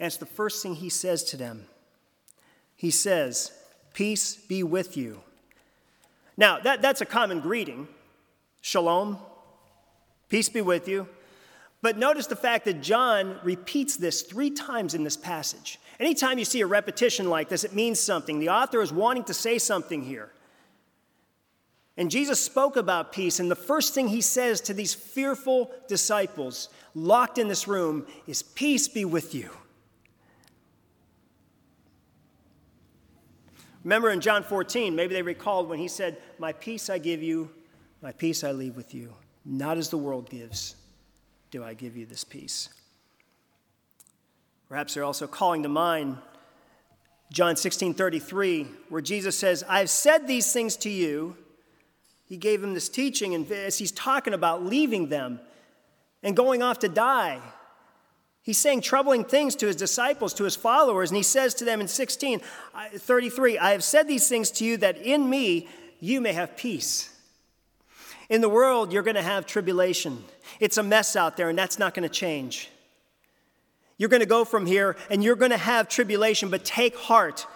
And 0.00 0.08
it's 0.08 0.16
the 0.16 0.26
first 0.26 0.60
thing 0.60 0.74
he 0.74 0.88
says 0.90 1.22
to 1.24 1.36
them. 1.36 1.66
he 2.74 2.90
says, 2.90 3.52
Peace 3.92 4.34
be 4.34 4.64
with 4.64 4.96
you. 4.96 5.20
Now, 6.36 6.58
that, 6.58 6.82
that's 6.82 7.00
a 7.00 7.06
common 7.06 7.38
greeting 7.38 7.86
Shalom, 8.60 9.18
peace 10.28 10.48
be 10.48 10.62
with 10.62 10.88
you. 10.88 11.06
But 11.84 11.98
notice 11.98 12.28
the 12.28 12.34
fact 12.34 12.64
that 12.64 12.80
John 12.80 13.38
repeats 13.42 13.98
this 13.98 14.22
three 14.22 14.48
times 14.48 14.94
in 14.94 15.04
this 15.04 15.18
passage. 15.18 15.78
Anytime 16.00 16.38
you 16.38 16.46
see 16.46 16.62
a 16.62 16.66
repetition 16.66 17.28
like 17.28 17.50
this, 17.50 17.62
it 17.62 17.74
means 17.74 18.00
something. 18.00 18.38
The 18.38 18.48
author 18.48 18.80
is 18.80 18.90
wanting 18.90 19.24
to 19.24 19.34
say 19.34 19.58
something 19.58 20.02
here. 20.02 20.30
And 21.98 22.10
Jesus 22.10 22.40
spoke 22.40 22.78
about 22.78 23.12
peace, 23.12 23.38
and 23.38 23.50
the 23.50 23.54
first 23.54 23.92
thing 23.92 24.08
he 24.08 24.22
says 24.22 24.62
to 24.62 24.72
these 24.72 24.94
fearful 24.94 25.70
disciples 25.86 26.70
locked 26.94 27.36
in 27.36 27.48
this 27.48 27.68
room 27.68 28.06
is, 28.26 28.42
Peace 28.42 28.88
be 28.88 29.04
with 29.04 29.34
you. 29.34 29.50
Remember 33.82 34.08
in 34.08 34.22
John 34.22 34.42
14, 34.42 34.96
maybe 34.96 35.12
they 35.12 35.20
recalled 35.20 35.68
when 35.68 35.78
he 35.78 35.88
said, 35.88 36.16
My 36.38 36.54
peace 36.54 36.88
I 36.88 36.96
give 36.96 37.22
you, 37.22 37.50
my 38.00 38.12
peace 38.12 38.42
I 38.42 38.52
leave 38.52 38.74
with 38.74 38.94
you. 38.94 39.12
Not 39.44 39.76
as 39.76 39.90
the 39.90 39.98
world 39.98 40.30
gives, 40.30 40.76
do 41.54 41.62
I 41.62 41.72
give 41.72 41.96
you 41.96 42.04
this 42.04 42.24
peace. 42.24 42.68
Perhaps 44.68 44.94
they're 44.94 45.04
also 45.04 45.28
calling 45.28 45.62
to 45.62 45.68
mind 45.68 46.18
John 47.30 47.54
16 47.54 47.94
33, 47.94 48.66
where 48.88 49.00
Jesus 49.00 49.38
says, 49.38 49.62
I've 49.68 49.88
said 49.88 50.26
these 50.26 50.52
things 50.52 50.76
to 50.78 50.90
you. 50.90 51.36
He 52.24 52.38
gave 52.38 52.60
them 52.60 52.74
this 52.74 52.88
teaching, 52.88 53.36
and 53.36 53.48
as 53.52 53.78
he's 53.78 53.92
talking 53.92 54.34
about 54.34 54.64
leaving 54.64 55.10
them 55.10 55.38
and 56.24 56.34
going 56.34 56.60
off 56.60 56.80
to 56.80 56.88
die, 56.88 57.40
He's 58.42 58.58
saying 58.58 58.80
troubling 58.80 59.24
things 59.24 59.54
to 59.56 59.66
his 59.68 59.76
disciples, 59.76 60.34
to 60.34 60.44
his 60.44 60.54
followers, 60.56 61.10
and 61.10 61.16
he 61.16 61.22
says 61.22 61.54
to 61.54 61.64
them 61.64 61.80
in 61.80 61.88
16, 61.88 62.42
33, 62.94 63.58
I 63.58 63.70
have 63.70 63.82
said 63.82 64.06
these 64.06 64.28
things 64.28 64.50
to 64.50 64.66
you 64.66 64.76
that 64.78 64.98
in 64.98 65.30
me 65.30 65.68
you 65.98 66.20
may 66.20 66.34
have 66.34 66.54
peace. 66.54 67.13
In 68.28 68.40
the 68.40 68.48
world, 68.48 68.92
you're 68.92 69.02
going 69.02 69.16
to 69.16 69.22
have 69.22 69.46
tribulation. 69.46 70.24
It's 70.60 70.78
a 70.78 70.82
mess 70.82 71.16
out 71.16 71.36
there, 71.36 71.48
and 71.48 71.58
that's 71.58 71.78
not 71.78 71.94
going 71.94 72.08
to 72.08 72.14
change. 72.14 72.70
You're 73.96 74.08
going 74.08 74.20
to 74.20 74.26
go 74.26 74.44
from 74.44 74.66
here, 74.66 74.96
and 75.10 75.22
you're 75.22 75.36
going 75.36 75.50
to 75.50 75.56
have 75.56 75.88
tribulation, 75.88 76.48
but 76.48 76.64
take 76.64 76.96
heart. 76.96 77.46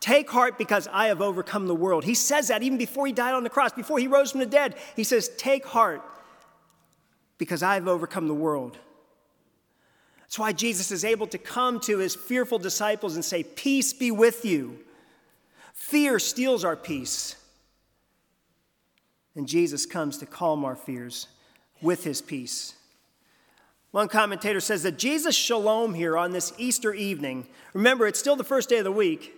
Take 0.00 0.28
heart 0.28 0.58
because 0.58 0.88
I 0.92 1.06
have 1.06 1.22
overcome 1.22 1.66
the 1.66 1.74
world. 1.74 2.04
He 2.04 2.14
says 2.14 2.48
that 2.48 2.62
even 2.62 2.78
before 2.78 3.06
he 3.06 3.12
died 3.12 3.34
on 3.34 3.44
the 3.44 3.50
cross, 3.50 3.72
before 3.72 3.98
he 3.98 4.06
rose 4.06 4.30
from 4.30 4.40
the 4.40 4.46
dead. 4.46 4.74
He 4.94 5.04
says, 5.04 5.30
Take 5.38 5.64
heart 5.64 6.02
because 7.38 7.62
I 7.62 7.74
have 7.74 7.88
overcome 7.88 8.28
the 8.28 8.34
world. 8.34 8.78
That's 10.20 10.38
why 10.38 10.52
Jesus 10.52 10.90
is 10.90 11.04
able 11.04 11.26
to 11.28 11.38
come 11.38 11.80
to 11.80 11.98
his 11.98 12.14
fearful 12.14 12.58
disciples 12.58 13.14
and 13.14 13.24
say, 13.24 13.42
Peace 13.42 13.92
be 13.92 14.10
with 14.10 14.44
you. 14.44 14.80
Fear 15.72 16.18
steals 16.18 16.64
our 16.64 16.76
peace. 16.76 17.36
And 19.36 19.46
Jesus 19.46 19.86
comes 19.86 20.18
to 20.18 20.26
calm 20.26 20.64
our 20.64 20.74
fears 20.74 21.28
with 21.82 22.04
his 22.04 22.22
peace. 22.22 22.74
One 23.90 24.08
commentator 24.08 24.60
says 24.60 24.82
that 24.82 24.98
Jesus' 24.98 25.36
shalom 25.36 25.94
here 25.94 26.16
on 26.16 26.32
this 26.32 26.52
Easter 26.58 26.92
evening, 26.92 27.46
remember, 27.72 28.06
it's 28.06 28.18
still 28.18 28.36
the 28.36 28.44
first 28.44 28.68
day 28.68 28.78
of 28.78 28.84
the 28.84 28.92
week. 28.92 29.34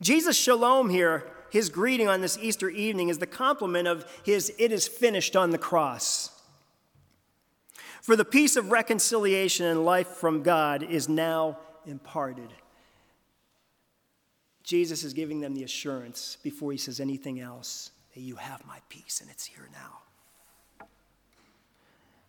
Jesus' 0.00 0.36
shalom 0.36 0.90
here, 0.90 1.30
his 1.50 1.68
greeting 1.68 2.08
on 2.08 2.20
this 2.20 2.38
Easter 2.38 2.68
evening, 2.70 3.08
is 3.08 3.18
the 3.18 3.26
complement 3.26 3.88
of 3.88 4.04
his 4.24 4.52
it 4.58 4.72
is 4.72 4.88
finished 4.88 5.36
on 5.36 5.50
the 5.50 5.58
cross. 5.58 6.30
For 8.02 8.16
the 8.16 8.24
peace 8.24 8.56
of 8.56 8.70
reconciliation 8.70 9.66
and 9.66 9.84
life 9.84 10.08
from 10.08 10.42
God 10.42 10.82
is 10.82 11.08
now 11.08 11.58
imparted. 11.86 12.52
Jesus 14.64 15.04
is 15.04 15.12
giving 15.12 15.40
them 15.40 15.54
the 15.54 15.62
assurance 15.62 16.38
before 16.42 16.72
he 16.72 16.78
says 16.78 16.98
anything 16.98 17.38
else 17.38 17.90
that 18.14 18.20
you 18.20 18.36
have 18.36 18.66
my 18.66 18.78
peace 18.88 19.20
and 19.20 19.30
it's 19.30 19.44
here 19.44 19.68
now. 19.72 20.86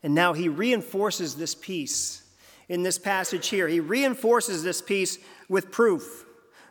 And 0.03 0.13
now 0.13 0.33
he 0.33 0.49
reinforces 0.49 1.35
this 1.35 1.55
peace 1.55 2.23
in 2.67 2.83
this 2.83 2.99
passage 2.99 3.47
here. 3.47 3.67
He 3.67 3.79
reinforces 3.79 4.63
this 4.63 4.81
peace 4.81 5.17
with 5.47 5.71
proof. 5.71 6.25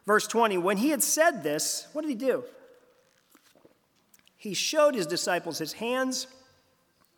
Verse 0.07 0.27
20 0.27 0.59
When 0.59 0.77
he 0.77 0.91
had 0.91 1.03
said 1.03 1.43
this, 1.43 1.89
what 1.95 2.03
did 2.03 2.11
he 2.11 2.15
do? 2.15 2.45
He 4.37 4.53
showed 4.53 4.95
his 4.95 5.07
disciples 5.07 5.57
his 5.57 5.73
hands 5.73 6.27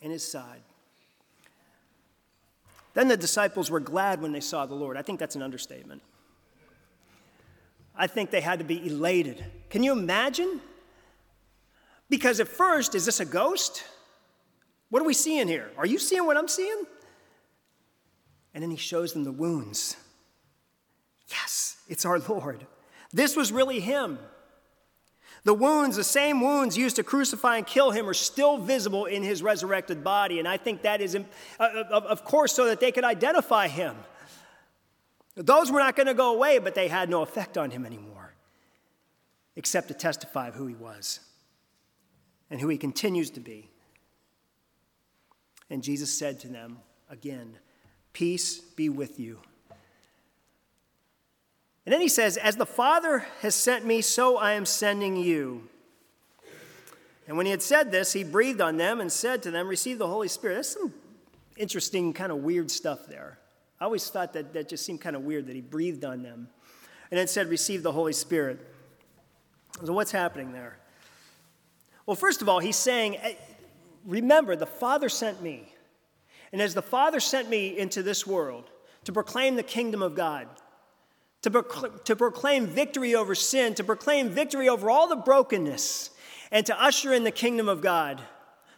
and 0.01 0.13
his 0.13 0.27
side. 0.31 0.63
Then 2.95 3.09
the 3.09 3.17
disciples 3.17 3.71
were 3.71 3.81
glad 3.81 4.23
when 4.23 4.31
they 4.31 4.41
saw 4.41 4.65
the 4.65 4.77
Lord. 4.77 4.97
I 4.97 5.03
think 5.03 5.19
that's 5.19 5.35
an 5.35 5.43
understatement. 5.43 6.01
I 7.97 8.07
think 8.07 8.31
they 8.31 8.41
had 8.41 8.59
to 8.59 8.65
be 8.65 8.87
elated. 8.87 9.45
Can 9.71 9.83
you 9.83 9.93
imagine? 9.93 10.61
Because 12.09 12.41
at 12.41 12.49
first, 12.49 12.95
is 12.95 13.05
this 13.05 13.21
a 13.21 13.25
ghost? 13.25 13.85
What 14.91 15.03
are 15.03 15.07
we 15.07 15.15
seeing 15.15 15.49
here? 15.49 15.71
Are 15.77 15.87
you 15.87 15.99
seeing 15.99 16.27
what 16.27 16.37
I'm 16.37 16.49
seeing? 16.49 16.85
And 18.55 18.63
then 18.63 18.71
he 18.71 18.77
shows 18.77 19.13
them 19.13 19.25
the 19.25 19.33
wounds. 19.33 19.97
Yes, 21.29 21.77
it's 21.89 22.05
our 22.05 22.19
Lord. 22.19 22.67
This 23.13 23.37
was 23.37 23.51
really 23.51 23.81
him. 23.81 24.19
The 25.45 25.55
wounds, 25.55 25.97
the 25.97 26.05
same 26.05 26.41
wounds 26.41 26.77
used 26.77 26.97
to 26.97 27.03
crucify 27.03 27.59
and 27.59 27.67
kill 27.67 27.93
him, 27.93 28.09
are 28.09 28.15
still 28.15 28.59
visible 28.59 29.05
in 29.05 29.23
his 29.23 29.43
resurrected 29.43 30.03
body. 30.03 30.39
And 30.39 30.49
I 30.49 30.57
think 30.57 30.83
that 30.83 31.01
is, 31.01 31.15
uh, 31.15 31.23
of 31.61 32.25
course, 32.25 32.53
so 32.53 32.67
that 32.67 32.81
they 32.81 32.91
could 32.91 33.05
identify 33.05 33.69
him. 33.69 33.97
Those 35.37 35.71
were 35.71 35.79
not 35.79 35.97
going 35.97 36.07
to 36.07 36.15
go 36.15 36.35
away, 36.35 36.59
but 36.59 36.75
they 36.75 36.89
had 36.89 37.11
no 37.11 37.23
effect 37.23 37.59
on 37.59 37.71
him 37.71 37.85
anymore, 37.85 38.35
except 39.55 39.89
to 39.89 39.95
testify 39.95 40.49
of 40.49 40.55
who 40.55 40.67
he 40.67 40.75
was 40.75 41.21
and 42.51 42.61
who 42.61 42.69
he 42.69 42.79
continues 42.79 43.31
to 43.31 43.41
be. 43.41 43.69
And 45.69 45.83
Jesus 45.83 46.13
said 46.13 46.41
to 46.41 46.49
them 46.49 46.79
again, 47.11 47.59
Peace 48.13 48.61
be 48.61 48.89
with 48.89 49.21
you. 49.21 49.41
And 51.85 51.93
then 51.93 52.01
he 52.01 52.09
says, 52.09 52.39
As 52.39 52.57
the 52.57 52.65
Father 52.65 53.27
has 53.43 53.55
sent 53.55 53.85
me, 53.85 54.01
so 54.01 54.39
I 54.39 54.53
am 54.53 54.65
sending 54.65 55.17
you. 55.17 55.69
And 57.29 57.37
when 57.37 57.45
he 57.45 57.51
had 57.51 57.63
said 57.63 57.91
this, 57.91 58.13
he 58.13 58.25
breathed 58.25 58.61
on 58.61 58.77
them 58.77 59.01
and 59.01 59.13
said 59.13 59.43
to 59.43 59.51
them, 59.51 59.69
Receive 59.69 59.99
the 59.99 60.07
Holy 60.07 60.29
Spirit. 60.29 60.55
That's 60.55 60.73
some 60.73 60.95
interesting, 61.57 62.13
kind 62.13 62.33
of 62.33 62.39
weird 62.39 62.71
stuff 62.71 63.07
there. 63.07 63.39
I 63.81 63.85
always 63.85 64.09
thought 64.09 64.33
that 64.33 64.53
that 64.55 64.69
just 64.69 64.85
seemed 64.85 65.01
kind 65.01 65.17
of 65.17 65.23
weird 65.23 65.47
that 65.47 65.55
he 65.55 65.61
breathed 65.61 66.05
on 66.05 66.23
them 66.23 66.49
and 67.11 67.19
then 67.19 67.29
said, 67.29 67.49
Receive 67.49 67.83
the 67.83 67.93
Holy 67.93 68.13
Spirit. 68.13 68.59
So, 69.85 69.93
what's 69.93 70.13
happening 70.13 70.53
there? 70.53 70.79
Well, 72.07 72.17
first 72.17 72.41
of 72.41 72.49
all, 72.49 72.59
he's 72.61 72.77
saying, 72.77 73.19
Remember, 74.07 74.57
the 74.57 74.67
Father 74.67 75.09
sent 75.09 75.43
me. 75.43 75.73
And 76.53 76.63
as 76.63 76.75
the 76.75 76.83
Father 76.83 77.21
sent 77.21 77.51
me 77.51 77.77
into 77.77 78.03
this 78.03 78.27
world 78.27 78.71
to 79.05 79.13
proclaim 79.13 79.57
the 79.57 79.63
kingdom 79.63 80.01
of 80.01 80.15
God, 80.15 80.49
to, 81.43 81.51
procl- 81.51 82.03
to 82.05 82.17
proclaim 82.17 82.67
victory 82.67 83.15
over 83.15 83.35
sin, 83.35 83.75
to 83.75 83.85
proclaim 83.85 84.31
victory 84.31 84.69
over 84.69 84.89
all 84.89 85.09
the 85.09 85.17
brokenness, 85.17 86.11
and 86.51 86.65
to 86.67 86.83
usher 86.83 87.13
in 87.13 87.25
the 87.25 87.31
kingdom 87.31 87.69
of 87.69 87.83
God. 87.83 88.23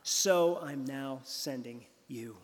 So 0.02 0.58
I'm 0.62 0.84
now 0.84 1.20
sending 1.24 1.84
you. 2.08 2.36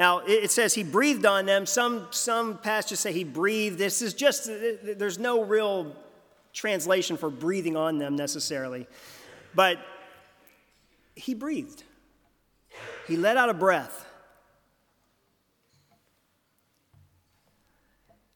Now, 0.00 0.22
it 0.26 0.50
says 0.50 0.72
he 0.72 0.82
breathed 0.82 1.26
on 1.26 1.44
them. 1.44 1.66
Some, 1.66 2.06
some 2.10 2.56
pastors 2.56 3.00
say 3.00 3.12
he 3.12 3.22
breathed. 3.22 3.76
This 3.76 4.00
is 4.00 4.14
just, 4.14 4.48
there's 4.82 5.18
no 5.18 5.44
real 5.44 5.94
translation 6.54 7.18
for 7.18 7.28
breathing 7.28 7.76
on 7.76 7.98
them 7.98 8.16
necessarily. 8.16 8.86
But 9.54 9.76
he 11.14 11.34
breathed. 11.34 11.84
He 13.08 13.18
let 13.18 13.36
out 13.36 13.50
a 13.50 13.54
breath. 13.54 14.06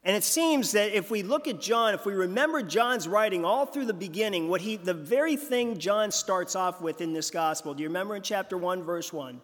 And 0.04 0.14
it 0.14 0.22
seems 0.22 0.72
that 0.72 0.94
if 0.94 1.10
we 1.10 1.22
look 1.22 1.48
at 1.48 1.62
John, 1.62 1.94
if 1.94 2.04
we 2.04 2.12
remember 2.12 2.60
John's 2.60 3.08
writing 3.08 3.46
all 3.46 3.64
through 3.64 3.86
the 3.86 3.94
beginning, 3.94 4.50
what 4.50 4.60
he 4.60 4.76
the 4.76 4.92
very 4.92 5.36
thing 5.36 5.78
John 5.78 6.10
starts 6.10 6.56
off 6.56 6.82
with 6.82 7.00
in 7.00 7.14
this 7.14 7.30
gospel. 7.30 7.72
Do 7.72 7.82
you 7.82 7.88
remember 7.88 8.16
in 8.16 8.20
chapter 8.20 8.58
1 8.58 8.82
verse 8.82 9.14
1? 9.14 9.40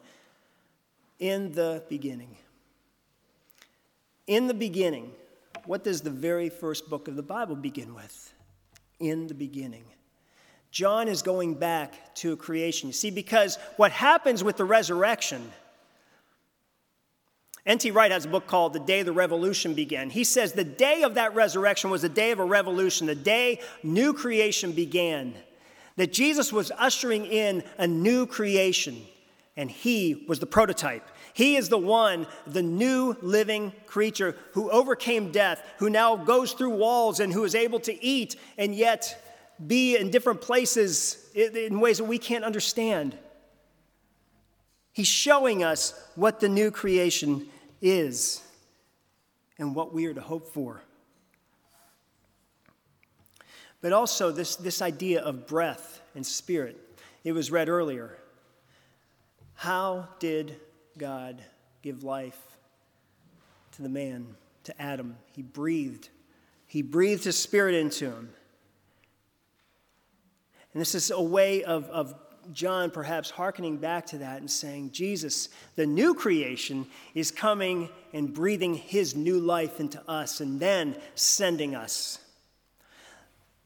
In 1.21 1.53
the 1.53 1.85
beginning. 1.89 2.37
In 4.27 4.49
the 4.49 4.55
beginning. 4.55 5.13
What 5.67 5.85
does 5.85 6.01
the 6.01 6.11
very 6.11 6.49
first 6.49 6.91
book 6.91 7.07
of 7.07 7.15
the 7.15 7.23
Bible 7.23 7.55
begin 7.55 7.95
with? 7.95 8.35
In 8.99 9.29
the 9.29 9.35
beginning. 9.35 9.85
John 10.73 11.07
is 11.07 11.23
going 11.23 11.55
back 11.55 12.15
to 12.17 12.37
creation. 12.37 12.89
You 12.89 12.93
see, 12.93 13.11
because 13.11 13.59
what 13.77 13.93
happens 13.93 14.43
with 14.43 14.57
the 14.57 14.65
resurrection 14.65 15.49
N.T. 17.67 17.91
Wright 17.91 18.11
has 18.11 18.25
a 18.25 18.29
book 18.29 18.47
called 18.47 18.73
The 18.73 18.81
Day 18.81 19.03
the 19.03 19.13
Revolution 19.13 19.75
Began. 19.75 20.09
He 20.09 20.25
says 20.25 20.53
the 20.53 20.65
day 20.65 21.03
of 21.03 21.15
that 21.15 21.35
resurrection 21.35 21.91
was 21.91 22.03
the 22.03 22.09
day 22.09 22.31
of 22.31 22.39
a 22.39 22.45
revolution, 22.45 23.07
the 23.07 23.15
day 23.15 23.61
new 23.83 24.15
creation 24.15 24.73
began. 24.73 25.35
That 25.97 26.13
Jesus 26.13 26.53
was 26.53 26.73
ushering 26.79 27.27
in 27.27 27.63
a 27.77 27.87
new 27.87 28.27
creation, 28.27 29.03
and 29.61 29.71
he 29.71 30.25
was 30.27 30.39
the 30.39 30.47
prototype. 30.47 31.07
He 31.35 31.57
is 31.57 31.69
the 31.69 31.77
one, 31.77 32.27
the 32.47 32.63
new 32.63 33.15
living 33.21 33.75
creature 33.85 34.35
who 34.53 34.71
overcame 34.71 35.33
death, 35.33 35.63
who 35.77 35.91
now 35.91 36.17
goes 36.17 36.55
through 36.55 36.71
walls 36.71 37.21
and 37.21 37.31
who 37.31 37.45
is 37.45 37.55
able 37.55 37.79
to 37.81 38.03
eat 38.03 38.37
and 38.57 38.75
yet 38.75 39.23
be 39.67 39.99
in 39.99 40.11
different 40.11 40.41
places 40.41 41.31
in 41.35 41.79
ways 41.79 41.99
that 41.99 42.05
we 42.05 42.17
can't 42.17 42.43
understand. 42.43 43.19
He's 44.95 45.07
showing 45.07 45.63
us 45.63 45.93
what 46.15 46.41
the 46.41 46.49
new 46.49 46.71
creation 46.71 47.47
is 47.83 48.41
and 49.59 49.75
what 49.75 49.93
we 49.93 50.07
are 50.07 50.15
to 50.15 50.23
hope 50.23 50.55
for. 50.55 50.81
But 53.83 53.93
also, 53.93 54.31
this, 54.31 54.57
this 54.57 54.81
idea 54.81 55.21
of 55.21 55.47
breath 55.47 56.01
and 56.15 56.27
spirit. 56.27 56.79
It 57.25 57.33
was 57.33 57.51
read 57.51 57.69
earlier. 57.69 58.17
How 59.61 60.09
did 60.21 60.57
God 60.97 61.43
give 61.83 62.03
life 62.03 62.41
to 63.73 63.83
the 63.83 63.91
man, 63.91 64.27
to 64.65 64.81
Adam? 64.81 65.19
He 65.37 65.43
breathed. 65.43 66.09
He 66.67 66.81
breathed 66.81 67.25
his 67.25 67.39
spirit 67.39 67.75
into 67.75 68.07
him. 68.07 68.31
And 70.73 70.81
this 70.81 70.95
is 70.95 71.11
a 71.11 71.21
way 71.21 71.63
of, 71.63 71.85
of 71.91 72.15
John 72.55 72.91
perhaps 72.91 73.29
hearkening 73.29 73.77
back 73.77 74.07
to 74.07 74.19
that 74.19 74.41
and 74.41 74.51
saying, 74.51 74.93
Jesus, 74.93 75.51
the 75.77 75.85
new 75.85 76.15
creation, 76.15 76.87
is 77.15 77.31
coming 77.31 77.91
and 78.15 78.33
breathing 78.33 78.73
his 78.73 79.15
new 79.15 79.39
life 79.39 79.79
into 79.79 80.01
us 80.09 80.41
and 80.41 80.59
then 80.59 80.97
sending 81.15 81.75
us. 81.75 82.19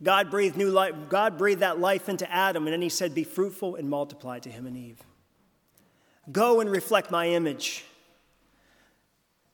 God 0.02 0.28
breathed 0.28 0.56
new 0.56 0.72
life, 0.72 0.92
God 1.08 1.38
breathed 1.38 1.60
that 1.60 1.78
life 1.78 2.08
into 2.08 2.28
Adam, 2.28 2.66
and 2.66 2.72
then 2.72 2.82
he 2.82 2.88
said, 2.88 3.14
Be 3.14 3.22
fruitful 3.22 3.76
and 3.76 3.88
multiply 3.88 4.40
to 4.40 4.50
him 4.50 4.66
and 4.66 4.76
Eve. 4.76 5.00
Go 6.32 6.60
and 6.60 6.70
reflect 6.70 7.10
my 7.10 7.28
image. 7.28 7.84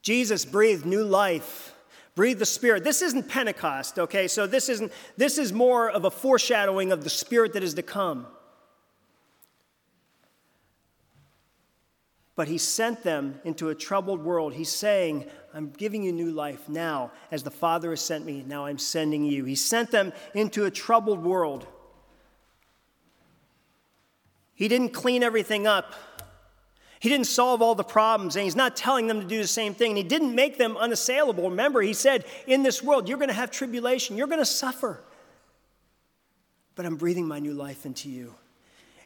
Jesus 0.02 0.44
breathed 0.44 0.86
new 0.86 1.04
life, 1.04 1.74
breathed 2.14 2.38
the 2.38 2.46
Spirit. 2.46 2.84
This 2.84 3.02
isn't 3.02 3.28
Pentecost, 3.28 3.98
okay? 3.98 4.28
So 4.28 4.46
this 4.46 4.68
isn't 4.68 4.92
this 5.16 5.36
is 5.36 5.52
more 5.52 5.90
of 5.90 6.04
a 6.04 6.10
foreshadowing 6.10 6.92
of 6.92 7.04
the 7.04 7.10
Spirit 7.10 7.52
that 7.54 7.62
is 7.62 7.74
to 7.74 7.82
come. 7.82 8.26
But 12.36 12.48
he 12.48 12.56
sent 12.56 13.02
them 13.02 13.38
into 13.44 13.68
a 13.68 13.74
troubled 13.74 14.24
world. 14.24 14.54
He's 14.54 14.70
saying, 14.70 15.26
I'm 15.52 15.68
giving 15.68 16.02
you 16.02 16.12
new 16.12 16.30
life 16.30 16.70
now. 16.70 17.12
As 17.30 17.42
the 17.42 17.50
Father 17.50 17.90
has 17.90 18.00
sent 18.00 18.24
me, 18.24 18.42
now 18.46 18.64
I'm 18.64 18.78
sending 18.78 19.24
you. 19.24 19.44
He 19.44 19.56
sent 19.56 19.90
them 19.90 20.14
into 20.32 20.64
a 20.64 20.70
troubled 20.70 21.22
world. 21.22 21.66
He 24.54 24.68
didn't 24.68 24.90
clean 24.90 25.22
everything 25.22 25.66
up. 25.66 25.94
He 27.00 27.08
didn't 27.08 27.28
solve 27.28 27.62
all 27.62 27.74
the 27.74 27.82
problems, 27.82 28.36
and 28.36 28.44
he's 28.44 28.54
not 28.54 28.76
telling 28.76 29.06
them 29.06 29.22
to 29.22 29.26
do 29.26 29.40
the 29.40 29.48
same 29.48 29.72
thing. 29.72 29.92
And 29.92 29.98
he 29.98 30.04
didn't 30.04 30.34
make 30.34 30.58
them 30.58 30.76
unassailable. 30.76 31.48
Remember, 31.48 31.80
he 31.80 31.94
said, 31.94 32.26
In 32.46 32.62
this 32.62 32.82
world, 32.82 33.08
you're 33.08 33.16
going 33.16 33.30
to 33.30 33.34
have 33.34 33.50
tribulation, 33.50 34.18
you're 34.18 34.26
going 34.26 34.38
to 34.38 34.44
suffer. 34.44 35.02
But 36.74 36.84
I'm 36.84 36.96
breathing 36.96 37.26
my 37.26 37.38
new 37.38 37.54
life 37.54 37.86
into 37.86 38.10
you. 38.10 38.34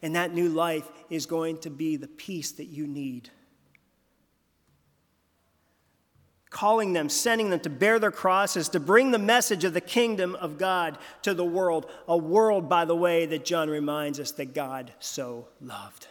And 0.03 0.17
that 0.17 0.35
new 0.35 0.49
life 0.49 0.91
is 1.09 1.25
going 1.25 1.59
to 1.59 1.71
be 1.71 1.95
the 1.95 2.09
peace 2.09 2.51
that 2.53 2.67
you 2.67 2.89
need. 2.89 3.31
Calling 6.51 6.95
them, 6.95 7.09
sending 7.09 7.51
them 7.51 7.61
to 7.61 7.71
bear 7.71 8.01
their 8.01 8.11
crosses, 8.11 8.69
to 8.71 8.81
bring 8.81 9.13
the 9.13 9.19
message 9.19 9.63
of 9.63 9.73
the 9.73 9.81
kingdom 9.81 10.35
of 10.35 10.59
God 10.59 10.99
to 11.23 11.33
the 11.33 11.45
world. 11.45 11.89
A 12.09 12.17
world, 12.17 12.69
by 12.69 12.85
the 12.85 12.97
way, 12.97 13.25
that 13.27 13.45
John 13.45 13.71
reminds 13.71 14.19
us 14.19 14.33
that 14.33 14.53
God 14.53 14.93
so 14.99 15.47
loved 15.61 16.09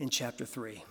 in 0.00 0.08
chapter 0.08 0.44
3 0.44 0.84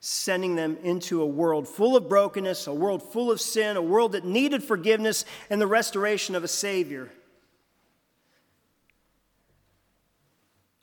sending 0.00 0.54
them 0.54 0.78
into 0.84 1.20
a 1.20 1.26
world 1.26 1.66
full 1.66 1.96
of 1.96 2.08
brokenness, 2.08 2.68
a 2.68 2.72
world 2.72 3.02
full 3.12 3.32
of 3.32 3.40
sin, 3.40 3.76
a 3.76 3.82
world 3.82 4.12
that 4.12 4.24
needed 4.24 4.62
forgiveness 4.62 5.24
and 5.50 5.60
the 5.60 5.66
restoration 5.66 6.36
of 6.36 6.44
a 6.44 6.48
Savior. 6.48 7.10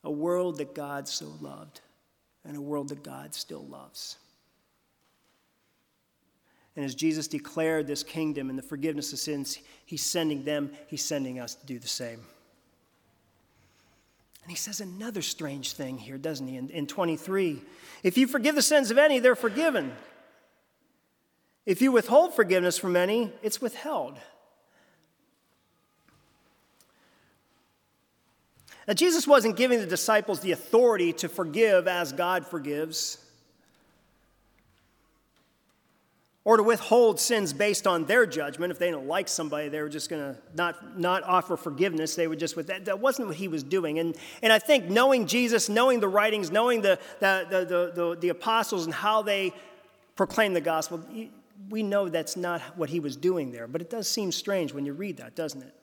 a 0.05 0.11
world 0.11 0.59
that 0.59 0.75
God 0.75 1.07
so 1.07 1.33
loved, 1.41 1.81
and 2.45 2.55
a 2.55 2.61
world 2.61 2.89
that 2.89 3.03
God 3.03 3.33
still 3.33 3.65
loves. 3.65 4.17
And 6.75 6.85
as 6.85 6.93
Jesus 6.93 7.27
declared 7.27 7.87
this 7.87 8.03
kingdom 8.03 8.49
and 8.49 8.57
the 8.57 8.63
forgiveness 8.63 9.11
of 9.13 9.19
sins, 9.19 9.57
he's 9.85 10.03
sending 10.03 10.43
them, 10.43 10.71
he's 10.87 11.03
sending 11.03 11.39
us 11.39 11.55
to 11.55 11.65
do 11.65 11.79
the 11.79 11.87
same. 11.87 12.19
And 14.45 14.51
he 14.51 14.55
says 14.55 14.79
another 14.79 15.23
strange 15.23 15.73
thing 15.73 15.97
here, 15.97 16.19
doesn't 16.19 16.47
he, 16.47 16.55
in, 16.55 16.69
in 16.69 16.85
23? 16.85 17.63
If 18.03 18.15
you 18.15 18.27
forgive 18.27 18.53
the 18.53 18.61
sins 18.61 18.91
of 18.91 18.99
any, 18.99 19.17
they're 19.17 19.35
forgiven. 19.35 19.91
If 21.65 21.81
you 21.81 21.91
withhold 21.91 22.35
forgiveness 22.35 22.77
from 22.77 22.95
any, 22.95 23.33
it's 23.41 23.59
withheld. 23.59 24.19
Now, 28.87 28.93
Jesus 28.93 29.27
wasn't 29.27 29.57
giving 29.57 29.79
the 29.79 29.87
disciples 29.87 30.41
the 30.41 30.51
authority 30.51 31.11
to 31.13 31.27
forgive 31.27 31.87
as 31.87 32.13
God 32.13 32.45
forgives 32.45 33.17
or 36.45 36.57
to 36.57 36.63
withhold 36.63 37.19
sins 37.19 37.53
based 37.53 37.87
on 37.87 38.05
their 38.05 38.27
judgment. 38.27 38.71
If 38.71 38.77
they 38.77 38.91
don't 38.91 39.07
like 39.07 39.27
somebody, 39.27 39.67
they 39.67 39.81
were 39.81 39.89
just 39.89 40.11
going 40.11 40.21
to 40.21 40.39
not, 40.53 40.97
not 40.97 41.23
offer 41.23 41.57
forgiveness. 41.57 42.15
They 42.15 42.27
would 42.27 42.39
just, 42.39 42.55
with 42.55 42.67
that, 42.67 42.85
that 42.85 42.99
wasn't 42.99 43.27
what 43.27 43.37
he 43.37 43.47
was 43.47 43.63
doing. 43.63 43.97
And, 43.97 44.15
and 44.43 44.53
I 44.53 44.59
think 44.59 44.85
knowing 44.85 45.25
Jesus, 45.25 45.69
knowing 45.69 45.99
the 45.99 46.07
writings, 46.07 46.51
knowing 46.51 46.83
the, 46.83 46.99
the, 47.19 47.47
the, 47.49 47.91
the, 47.95 48.17
the 48.21 48.29
apostles 48.29 48.85
and 48.85 48.93
how 48.93 49.23
they 49.23 49.53
proclaim 50.15 50.53
the 50.53 50.61
gospel, 50.61 51.03
we 51.69 51.81
know 51.81 52.09
that's 52.09 52.37
not 52.37 52.61
what 52.77 52.89
he 52.91 52.99
was 52.99 53.15
doing 53.15 53.51
there. 53.51 53.67
But 53.67 53.81
it 53.81 53.89
does 53.89 54.07
seem 54.07 54.31
strange 54.31 54.71
when 54.71 54.85
you 54.85 54.93
read 54.93 55.17
that, 55.17 55.35
doesn't 55.35 55.63
it? 55.63 55.73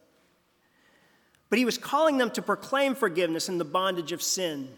But 1.50 1.58
he 1.58 1.64
was 1.64 1.76
calling 1.76 2.18
them 2.18 2.30
to 2.30 2.40
proclaim 2.40 2.94
forgiveness 2.94 3.48
in 3.48 3.58
the 3.58 3.64
bondage 3.64 4.12
of 4.12 4.22
sin. 4.22 4.68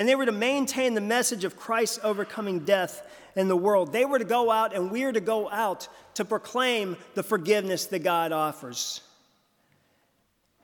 And 0.00 0.08
they 0.08 0.16
were 0.16 0.24
to 0.26 0.32
maintain 0.32 0.94
the 0.94 1.00
message 1.00 1.44
of 1.44 1.56
Christ 1.56 2.00
overcoming 2.02 2.60
death 2.60 3.06
in 3.36 3.48
the 3.48 3.56
world. 3.56 3.92
They 3.92 4.04
were 4.04 4.18
to 4.18 4.24
go 4.24 4.50
out, 4.50 4.74
and 4.74 4.90
we 4.90 5.04
are 5.04 5.12
to 5.12 5.20
go 5.20 5.48
out 5.48 5.86
to 6.14 6.24
proclaim 6.24 6.96
the 7.14 7.22
forgiveness 7.22 7.86
that 7.86 8.00
God 8.00 8.32
offers. 8.32 9.02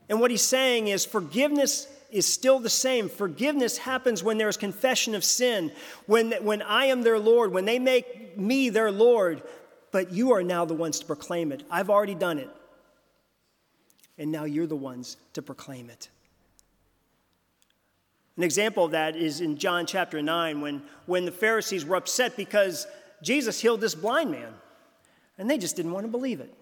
And 0.09 0.19
what 0.19 0.31
he's 0.31 0.41
saying 0.41 0.87
is 0.87 1.05
forgiveness 1.05 1.87
is 2.11 2.25
still 2.25 2.59
the 2.59 2.69
same. 2.69 3.07
Forgiveness 3.09 3.77
happens 3.77 4.23
when 4.23 4.37
there 4.37 4.49
is 4.49 4.57
confession 4.57 5.15
of 5.15 5.23
sin, 5.23 5.71
when, 6.07 6.31
when 6.41 6.61
I 6.61 6.85
am 6.85 7.03
their 7.03 7.19
Lord, 7.19 7.53
when 7.53 7.65
they 7.65 7.79
make 7.79 8.37
me 8.37 8.69
their 8.69 8.91
Lord, 8.91 9.43
but 9.91 10.11
you 10.11 10.33
are 10.33 10.43
now 10.43 10.65
the 10.65 10.73
ones 10.73 10.99
to 10.99 11.05
proclaim 11.05 11.53
it. 11.53 11.63
I've 11.69 11.89
already 11.89 12.15
done 12.15 12.39
it 12.39 12.49
and 14.17 14.31
now 14.31 14.45
you're 14.45 14.67
the 14.67 14.75
ones 14.75 15.17
to 15.33 15.41
proclaim 15.41 15.89
it. 15.89 16.09
An 18.37 18.43
example 18.43 18.85
of 18.85 18.91
that 18.91 19.15
is 19.15 19.41
in 19.41 19.57
John 19.57 19.87
chapter 19.87 20.21
9 20.21 20.61
when, 20.61 20.83
when 21.07 21.25
the 21.25 21.31
Pharisees 21.31 21.85
were 21.85 21.95
upset 21.95 22.37
because 22.37 22.85
Jesus 23.23 23.59
healed 23.59 23.81
this 23.81 23.95
blind 23.95 24.29
man, 24.29 24.53
and 25.39 25.49
they 25.49 25.57
just 25.57 25.75
didn't 25.75 25.91
want 25.91 26.05
to 26.05 26.11
believe 26.11 26.39
it. 26.39 26.53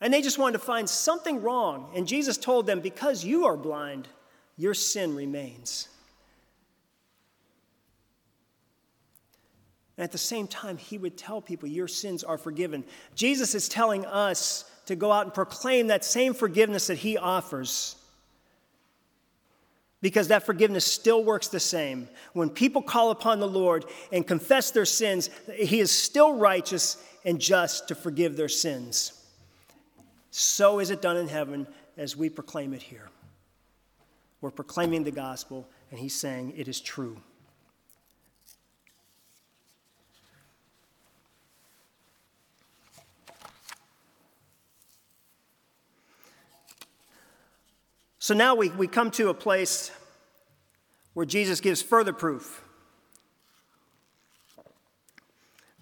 And 0.00 0.12
they 0.12 0.20
just 0.20 0.38
wanted 0.38 0.54
to 0.54 0.64
find 0.64 0.90
something 0.90 1.40
wrong. 1.40 1.90
And 1.94 2.06
Jesus 2.06 2.36
told 2.36 2.66
them, 2.66 2.80
Because 2.80 3.24
you 3.24 3.46
are 3.46 3.56
blind, 3.56 4.08
your 4.56 4.74
sin 4.74 5.14
remains. 5.14 5.88
And 9.96 10.04
at 10.04 10.10
the 10.10 10.18
same 10.18 10.48
time, 10.48 10.76
he 10.76 10.98
would 10.98 11.16
tell 11.16 11.40
people, 11.40 11.68
Your 11.68 11.88
sins 11.88 12.24
are 12.24 12.38
forgiven. 12.38 12.84
Jesus 13.14 13.54
is 13.54 13.68
telling 13.68 14.04
us 14.04 14.70
to 14.86 14.96
go 14.96 15.12
out 15.12 15.24
and 15.24 15.32
proclaim 15.32 15.86
that 15.86 16.04
same 16.04 16.34
forgiveness 16.34 16.88
that 16.88 16.98
he 16.98 17.16
offers. 17.16 17.96
Because 20.04 20.28
that 20.28 20.44
forgiveness 20.44 20.84
still 20.84 21.24
works 21.24 21.48
the 21.48 21.58
same. 21.58 22.10
When 22.34 22.50
people 22.50 22.82
call 22.82 23.10
upon 23.10 23.40
the 23.40 23.48
Lord 23.48 23.86
and 24.12 24.26
confess 24.26 24.70
their 24.70 24.84
sins, 24.84 25.30
he 25.56 25.80
is 25.80 25.90
still 25.90 26.34
righteous 26.34 27.02
and 27.24 27.40
just 27.40 27.88
to 27.88 27.94
forgive 27.94 28.36
their 28.36 28.50
sins. 28.50 29.24
So 30.30 30.78
is 30.78 30.90
it 30.90 31.00
done 31.00 31.16
in 31.16 31.26
heaven 31.26 31.66
as 31.96 32.18
we 32.18 32.28
proclaim 32.28 32.74
it 32.74 32.82
here. 32.82 33.08
We're 34.42 34.50
proclaiming 34.50 35.04
the 35.04 35.10
gospel, 35.10 35.66
and 35.90 35.98
he's 35.98 36.14
saying 36.14 36.52
it 36.54 36.68
is 36.68 36.82
true. 36.82 37.16
So 48.24 48.32
now 48.32 48.54
we, 48.54 48.70
we 48.70 48.86
come 48.86 49.10
to 49.10 49.28
a 49.28 49.34
place 49.34 49.90
where 51.12 51.26
Jesus 51.26 51.60
gives 51.60 51.82
further 51.82 52.14
proof. 52.14 52.64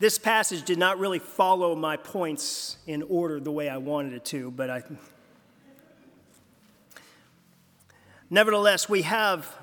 This 0.01 0.19
passage 0.19 0.65
did 0.65 0.77
not 0.77 0.99
really 0.99 1.21
follow 1.21 1.77
my 1.77 1.97
points 1.97 2.79
in 2.85 3.05
order 3.05 3.39
the 3.39 3.53
way 3.53 3.69
I 3.69 3.77
wanted 3.77 4.15
it 4.15 4.25
to, 4.25 4.51
but 4.51 4.71
I. 4.71 4.83
Nevertheless, 8.29 8.89
we 8.89 9.03
have 9.03 9.57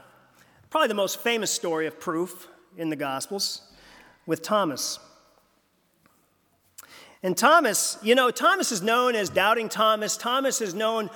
probably 0.70 0.88
the 0.88 0.94
most 0.94 1.20
famous 1.20 1.52
story 1.52 1.86
of 1.86 2.00
proof 2.00 2.48
in 2.78 2.90
the 2.90 2.96
Gospels 2.96 3.62
with 4.26 4.42
Thomas. 4.42 5.00
And 7.22 7.38
Thomas, 7.38 7.98
you 8.02 8.16
know, 8.16 8.32
Thomas 8.32 8.72
is 8.72 8.82
known 8.82 9.16
as 9.16 9.30
Doubting 9.30 9.68
Thomas. 9.68 10.16
Thomas 10.16 10.62
is 10.62 10.74
known 10.74 11.10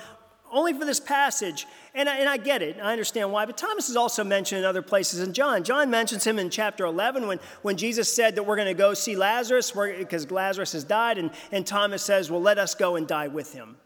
only 0.54 0.72
for 0.72 0.86
this 0.86 1.00
passage. 1.00 1.66
And 1.94 2.08
I, 2.08 2.18
and 2.18 2.28
I 2.28 2.38
get 2.38 2.62
it, 2.62 2.78
I 2.82 2.92
understand 2.92 3.30
why, 3.30 3.44
but 3.44 3.58
Thomas 3.58 3.88
is 3.88 3.96
also 3.96 4.24
mentioned 4.24 4.60
in 4.60 4.64
other 4.64 4.82
places 4.82 5.20
in 5.20 5.32
John. 5.32 5.62
John 5.62 5.90
mentions 5.90 6.24
him 6.24 6.38
in 6.38 6.48
chapter 6.48 6.86
11 6.86 7.26
when, 7.26 7.38
when 7.62 7.76
Jesus 7.76 8.12
said 8.12 8.36
that 8.36 8.44
we're 8.44 8.56
going 8.56 8.68
to 8.68 8.74
go 8.74 8.94
see 8.94 9.14
Lazarus 9.14 9.70
because 9.70 10.30
Lazarus 10.30 10.72
has 10.72 10.84
died, 10.84 11.18
and, 11.18 11.30
and 11.52 11.66
Thomas 11.66 12.02
says, 12.02 12.30
Well, 12.30 12.40
let 12.40 12.58
us 12.58 12.74
go 12.74 12.96
and 12.96 13.06
die 13.06 13.28
with 13.28 13.52
him. 13.52 13.76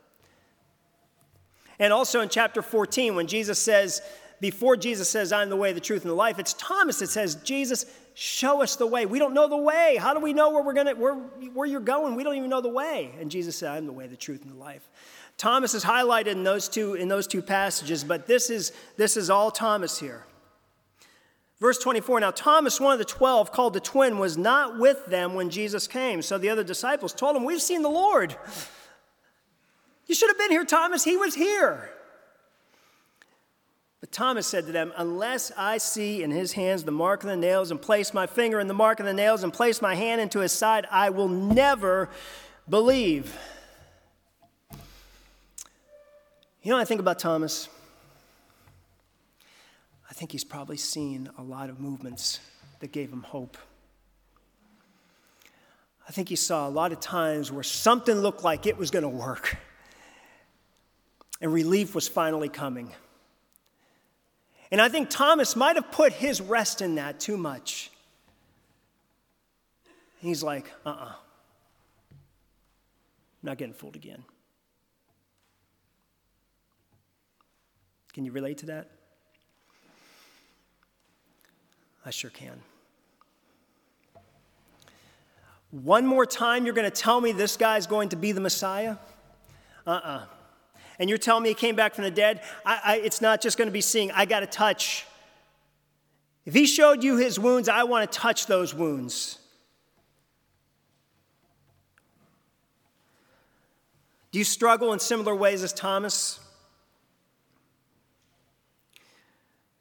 And 1.78 1.92
also 1.92 2.20
in 2.20 2.28
chapter 2.28 2.62
14, 2.62 3.14
when 3.14 3.26
Jesus 3.26 3.58
says, 3.58 4.02
before 4.40 4.76
Jesus 4.76 5.08
says, 5.08 5.32
I'm 5.32 5.48
the 5.48 5.56
way, 5.56 5.72
the 5.72 5.80
truth, 5.80 6.02
and 6.02 6.10
the 6.10 6.16
life, 6.16 6.38
it's 6.38 6.54
Thomas 6.54 7.00
that 7.00 7.08
says, 7.08 7.36
Jesus, 7.36 7.86
show 8.14 8.62
us 8.62 8.76
the 8.76 8.86
way. 8.86 9.04
We 9.06 9.18
don't 9.18 9.34
know 9.34 9.48
the 9.48 9.56
way. 9.56 9.96
How 10.00 10.14
do 10.14 10.20
we 10.20 10.32
know 10.32 10.50
where 10.50 10.62
we're 10.62 10.74
gonna 10.74 10.94
where, 10.94 11.14
where 11.14 11.66
you're 11.66 11.80
going? 11.80 12.14
We 12.14 12.22
don't 12.22 12.36
even 12.36 12.50
know 12.50 12.60
the 12.60 12.68
way. 12.68 13.14
And 13.20 13.30
Jesus 13.30 13.56
said, 13.56 13.70
I'm 13.70 13.86
the 13.86 13.92
way, 13.92 14.06
the 14.06 14.16
truth, 14.16 14.42
and 14.42 14.52
the 14.52 14.56
life. 14.58 14.88
Thomas 15.38 15.72
is 15.72 15.84
highlighted 15.84 16.32
in 16.32 16.42
those 16.42 16.68
two, 16.68 16.94
in 16.94 17.06
those 17.08 17.28
two 17.28 17.40
passages, 17.40 18.02
but 18.02 18.26
this 18.26 18.50
is, 18.50 18.72
this 18.96 19.16
is 19.16 19.30
all 19.30 19.52
Thomas 19.52 19.98
here. 19.98 20.26
Verse 21.60 21.78
24 21.78 22.20
Now, 22.20 22.32
Thomas, 22.32 22.80
one 22.80 22.92
of 22.92 22.98
the 22.98 23.04
twelve, 23.04 23.52
called 23.52 23.72
the 23.72 23.80
twin, 23.80 24.18
was 24.18 24.36
not 24.36 24.78
with 24.78 25.06
them 25.06 25.34
when 25.34 25.48
Jesus 25.48 25.86
came. 25.86 26.22
So 26.22 26.38
the 26.38 26.50
other 26.50 26.64
disciples 26.64 27.14
told 27.14 27.36
him, 27.36 27.44
We've 27.44 27.62
seen 27.62 27.82
the 27.82 27.88
Lord. 27.88 28.36
You 30.06 30.14
should 30.14 30.30
have 30.30 30.38
been 30.38 30.50
here, 30.50 30.64
Thomas. 30.64 31.04
He 31.04 31.16
was 31.16 31.34
here. 31.34 31.90
But 34.00 34.10
Thomas 34.10 34.46
said 34.46 34.66
to 34.66 34.72
them, 34.72 34.92
Unless 34.96 35.52
I 35.56 35.78
see 35.78 36.22
in 36.22 36.32
his 36.32 36.52
hands 36.52 36.82
the 36.82 36.90
mark 36.90 37.22
of 37.22 37.30
the 37.30 37.36
nails, 37.36 37.70
and 37.70 37.80
place 37.80 38.12
my 38.12 38.26
finger 38.26 38.58
in 38.58 38.66
the 38.66 38.74
mark 38.74 38.98
of 38.98 39.06
the 39.06 39.12
nails, 39.12 39.44
and 39.44 39.52
place 39.52 39.80
my 39.80 39.94
hand 39.94 40.20
into 40.20 40.40
his 40.40 40.52
side, 40.52 40.86
I 40.90 41.10
will 41.10 41.28
never 41.28 42.08
believe. 42.68 43.36
You 46.62 46.72
know 46.72 46.78
I 46.78 46.84
think 46.84 47.00
about 47.00 47.20
Thomas? 47.20 47.68
I 50.10 50.12
think 50.12 50.32
he's 50.32 50.44
probably 50.44 50.76
seen 50.76 51.30
a 51.38 51.42
lot 51.42 51.70
of 51.70 51.78
movements 51.78 52.40
that 52.80 52.90
gave 52.90 53.12
him 53.12 53.22
hope. 53.22 53.56
I 56.08 56.10
think 56.10 56.28
he 56.28 56.36
saw 56.36 56.66
a 56.66 56.70
lot 56.70 56.90
of 56.90 56.98
times 57.00 57.52
where 57.52 57.62
something 57.62 58.16
looked 58.16 58.42
like 58.42 58.66
it 58.66 58.76
was 58.76 58.90
going 58.90 59.02
to 59.02 59.08
work, 59.08 59.56
and 61.40 61.52
relief 61.52 61.94
was 61.94 62.08
finally 62.08 62.48
coming. 62.48 62.92
And 64.72 64.80
I 64.80 64.88
think 64.88 65.10
Thomas 65.10 65.54
might 65.54 65.76
have 65.76 65.92
put 65.92 66.12
his 66.12 66.40
rest 66.40 66.82
in 66.82 66.96
that 66.96 67.20
too 67.20 67.36
much. 67.36 67.90
He's 70.20 70.42
like, 70.42 70.72
uh 70.84 70.90
uh-uh. 70.90 71.04
uh, 71.04 71.12
not 73.42 73.58
getting 73.58 73.74
fooled 73.74 73.94
again. 73.94 74.24
Can 78.18 78.24
you 78.24 78.32
relate 78.32 78.58
to 78.58 78.66
that? 78.66 78.88
I 82.04 82.10
sure 82.10 82.32
can. 82.32 82.60
One 85.70 86.04
more 86.04 86.26
time, 86.26 86.64
you're 86.64 86.74
going 86.74 86.90
to 86.90 87.00
tell 87.00 87.20
me 87.20 87.30
this 87.30 87.56
guy's 87.56 87.86
going 87.86 88.08
to 88.08 88.16
be 88.16 88.32
the 88.32 88.40
Messiah? 88.40 88.96
Uh 89.86 89.90
uh-uh. 89.90 90.08
uh 90.08 90.24
And 90.98 91.08
you're 91.08 91.16
telling 91.16 91.44
me 91.44 91.50
he 91.50 91.54
came 91.54 91.76
back 91.76 91.94
from 91.94 92.02
the 92.02 92.10
dead? 92.10 92.42
I, 92.66 92.80
I, 92.84 92.96
it's 92.96 93.20
not 93.20 93.40
just 93.40 93.56
going 93.56 93.68
to 93.68 93.72
be 93.72 93.80
seeing, 93.80 94.10
I 94.10 94.24
got 94.24 94.40
to 94.40 94.46
touch. 94.46 95.06
If 96.44 96.54
he 96.54 96.66
showed 96.66 97.04
you 97.04 97.18
his 97.18 97.38
wounds, 97.38 97.68
I 97.68 97.84
want 97.84 98.10
to 98.10 98.18
touch 98.18 98.46
those 98.46 98.74
wounds. 98.74 99.38
Do 104.32 104.40
you 104.40 104.44
struggle 104.44 104.92
in 104.92 104.98
similar 104.98 105.36
ways 105.36 105.62
as 105.62 105.72
Thomas? 105.72 106.40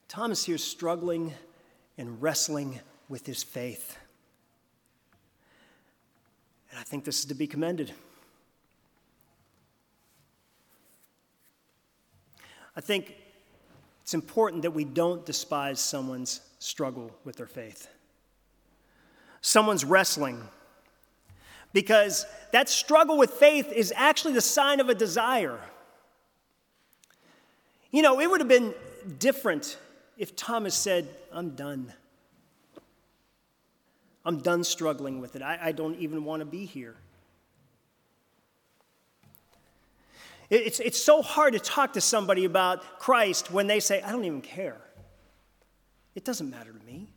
Thomas 0.08 0.46
here 0.46 0.56
is 0.56 0.63
struggling 0.63 1.34
and 1.98 2.22
wrestling 2.22 2.80
with 3.10 3.26
his 3.26 3.43
faith. 3.43 3.98
And 6.72 6.80
I 6.80 6.84
think 6.84 7.04
this 7.04 7.20
is 7.20 7.26
to 7.26 7.36
be 7.36 7.48
commended. 7.48 7.91
I 12.76 12.82
think 12.82 13.15
it's 14.04 14.13
important 14.13 14.62
that 14.62 14.72
we 14.72 14.86
don't 14.86 15.26
despise 15.26 15.80
someone's 15.80 16.41
struggle 16.60 17.12
with 17.26 17.36
their 17.36 17.48
faith, 17.48 17.88
someone's 19.41 19.84
wrestling. 19.84 20.41
Because 21.74 22.26
that 22.54 22.70
struggle 22.70 23.17
with 23.17 23.32
faith 23.32 23.72
is 23.74 23.93
actually 23.96 24.34
the 24.34 24.41
sign 24.41 24.80
of 24.80 24.88
a 24.88 24.96
desire. 24.96 25.60
You 27.91 28.02
know, 28.02 28.22
it 28.22 28.30
would 28.30 28.39
have 28.39 28.48
been 28.48 28.74
different 29.20 29.78
if 30.17 30.36
Thomas 30.36 30.75
said, 30.75 31.08
I'm 31.32 31.51
done. 31.51 31.93
I'm 34.25 34.39
done 34.39 34.63
struggling 34.63 35.21
with 35.21 35.36
it. 35.36 35.41
I, 35.41 35.60
I 35.62 35.71
don't 35.71 35.95
even 35.99 36.25
want 36.25 36.41
to 36.41 36.45
be 36.45 36.65
here. 36.65 36.95
It's, 40.49 40.80
it's 40.80 41.01
so 41.01 41.21
hard 41.21 41.53
to 41.53 41.60
talk 41.60 41.93
to 41.93 42.01
somebody 42.01 42.45
about 42.45 42.99
Christ 42.99 43.51
when 43.51 43.67
they 43.67 43.80
say, 43.80 44.01
I 44.01 44.12
don't 44.12 44.25
even 44.25 44.41
care. 44.41 44.77
It 46.15 46.23
doesn't 46.23 46.49
matter 46.49 46.71
to 46.71 46.86
me. 46.86 47.08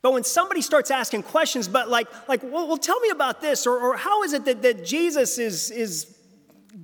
But 0.00 0.12
when 0.12 0.22
somebody 0.22 0.60
starts 0.62 0.90
asking 0.90 1.24
questions, 1.24 1.66
but 1.66 1.88
like, 1.88 2.08
like 2.28 2.42
well, 2.42 2.68
well 2.68 2.76
tell 2.76 3.00
me 3.00 3.10
about 3.10 3.40
this, 3.40 3.66
or, 3.66 3.78
or 3.78 3.96
how 3.96 4.22
is 4.22 4.32
it 4.32 4.44
that, 4.44 4.62
that 4.62 4.84
Jesus 4.84 5.38
is, 5.38 5.70
is 5.70 6.14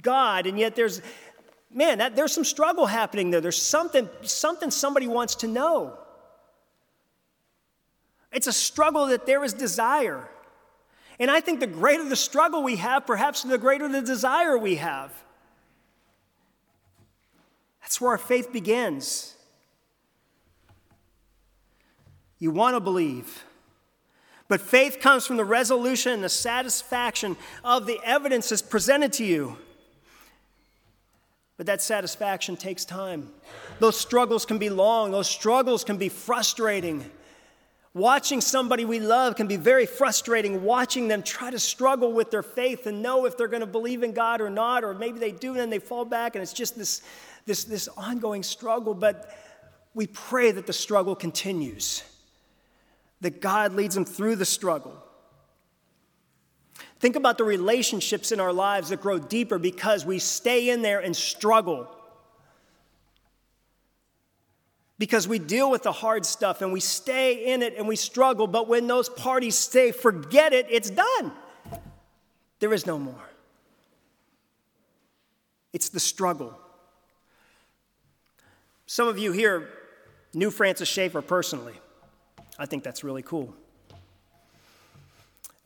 God, 0.02 0.46
and 0.46 0.58
yet 0.58 0.74
there's, 0.74 1.00
man, 1.72 1.98
that, 1.98 2.16
there's 2.16 2.32
some 2.32 2.44
struggle 2.44 2.86
happening 2.86 3.30
there. 3.30 3.40
There's 3.40 3.60
something, 3.60 4.08
something 4.22 4.70
somebody 4.70 5.06
wants 5.06 5.36
to 5.36 5.46
know. 5.46 5.98
It's 8.32 8.46
a 8.46 8.52
struggle 8.52 9.06
that 9.06 9.26
there 9.26 9.44
is 9.44 9.52
desire. 9.52 10.28
And 11.18 11.30
I 11.30 11.40
think 11.40 11.60
the 11.60 11.66
greater 11.66 12.08
the 12.08 12.16
struggle 12.16 12.62
we 12.62 12.76
have, 12.76 13.06
perhaps 13.06 13.42
the 13.42 13.58
greater 13.58 13.88
the 13.88 14.02
desire 14.02 14.56
we 14.56 14.76
have. 14.76 15.12
That's 17.82 18.00
where 18.00 18.12
our 18.12 18.18
faith 18.18 18.52
begins. 18.52 19.34
You 22.38 22.50
want 22.50 22.76
to 22.76 22.80
believe. 22.80 23.44
But 24.48 24.60
faith 24.60 24.98
comes 25.00 25.26
from 25.26 25.36
the 25.36 25.44
resolution 25.44 26.12
and 26.12 26.24
the 26.24 26.28
satisfaction 26.28 27.36
of 27.62 27.86
the 27.86 28.00
evidence 28.04 28.48
that's 28.48 28.62
presented 28.62 29.12
to 29.14 29.24
you. 29.24 29.58
But 31.60 31.66
that 31.66 31.82
satisfaction 31.82 32.56
takes 32.56 32.86
time. 32.86 33.28
Those 33.80 34.00
struggles 34.00 34.46
can 34.46 34.56
be 34.56 34.70
long, 34.70 35.10
those 35.10 35.28
struggles 35.28 35.84
can 35.84 35.98
be 35.98 36.08
frustrating. 36.08 37.04
Watching 37.92 38.40
somebody 38.40 38.86
we 38.86 38.98
love 38.98 39.36
can 39.36 39.46
be 39.46 39.56
very 39.56 39.84
frustrating, 39.84 40.64
watching 40.64 41.06
them 41.06 41.22
try 41.22 41.50
to 41.50 41.58
struggle 41.58 42.14
with 42.14 42.30
their 42.30 42.42
faith 42.42 42.86
and 42.86 43.02
know 43.02 43.26
if 43.26 43.36
they're 43.36 43.46
going 43.46 43.60
to 43.60 43.66
believe 43.66 44.02
in 44.02 44.14
God 44.14 44.40
or 44.40 44.48
not, 44.48 44.84
or 44.84 44.94
maybe 44.94 45.18
they 45.18 45.32
do 45.32 45.50
and 45.50 45.60
then 45.60 45.68
they 45.68 45.78
fall 45.78 46.06
back, 46.06 46.34
and 46.34 46.40
it's 46.40 46.54
just 46.54 46.78
this, 46.78 47.02
this, 47.44 47.64
this 47.64 47.88
ongoing 47.88 48.42
struggle. 48.42 48.94
But 48.94 49.30
we 49.92 50.06
pray 50.06 50.52
that 50.52 50.66
the 50.66 50.72
struggle 50.72 51.14
continues, 51.14 52.02
that 53.20 53.42
God 53.42 53.74
leads 53.74 53.94
them 53.94 54.06
through 54.06 54.36
the 54.36 54.46
struggle. 54.46 54.96
Think 57.00 57.16
about 57.16 57.38
the 57.38 57.44
relationships 57.44 58.30
in 58.30 58.40
our 58.40 58.52
lives 58.52 58.90
that 58.90 59.00
grow 59.00 59.18
deeper 59.18 59.58
because 59.58 60.04
we 60.04 60.18
stay 60.18 60.68
in 60.68 60.82
there 60.82 61.00
and 61.00 61.16
struggle. 61.16 61.88
Because 64.98 65.26
we 65.26 65.38
deal 65.38 65.70
with 65.70 65.82
the 65.82 65.92
hard 65.92 66.26
stuff 66.26 66.60
and 66.60 66.74
we 66.74 66.80
stay 66.80 67.52
in 67.52 67.62
it 67.62 67.74
and 67.78 67.88
we 67.88 67.96
struggle, 67.96 68.46
but 68.46 68.68
when 68.68 68.86
those 68.86 69.08
parties 69.08 69.56
say, 69.56 69.92
forget 69.92 70.52
it, 70.52 70.66
it's 70.68 70.90
done. 70.90 71.32
There 72.58 72.74
is 72.74 72.86
no 72.86 72.98
more. 72.98 73.30
It's 75.72 75.88
the 75.88 76.00
struggle. 76.00 76.54
Some 78.84 79.08
of 79.08 79.18
you 79.18 79.32
here 79.32 79.70
knew 80.34 80.50
Francis 80.50 80.88
Schaeffer 80.88 81.22
personally. 81.22 81.74
I 82.58 82.66
think 82.66 82.84
that's 82.84 83.02
really 83.02 83.22
cool. 83.22 83.54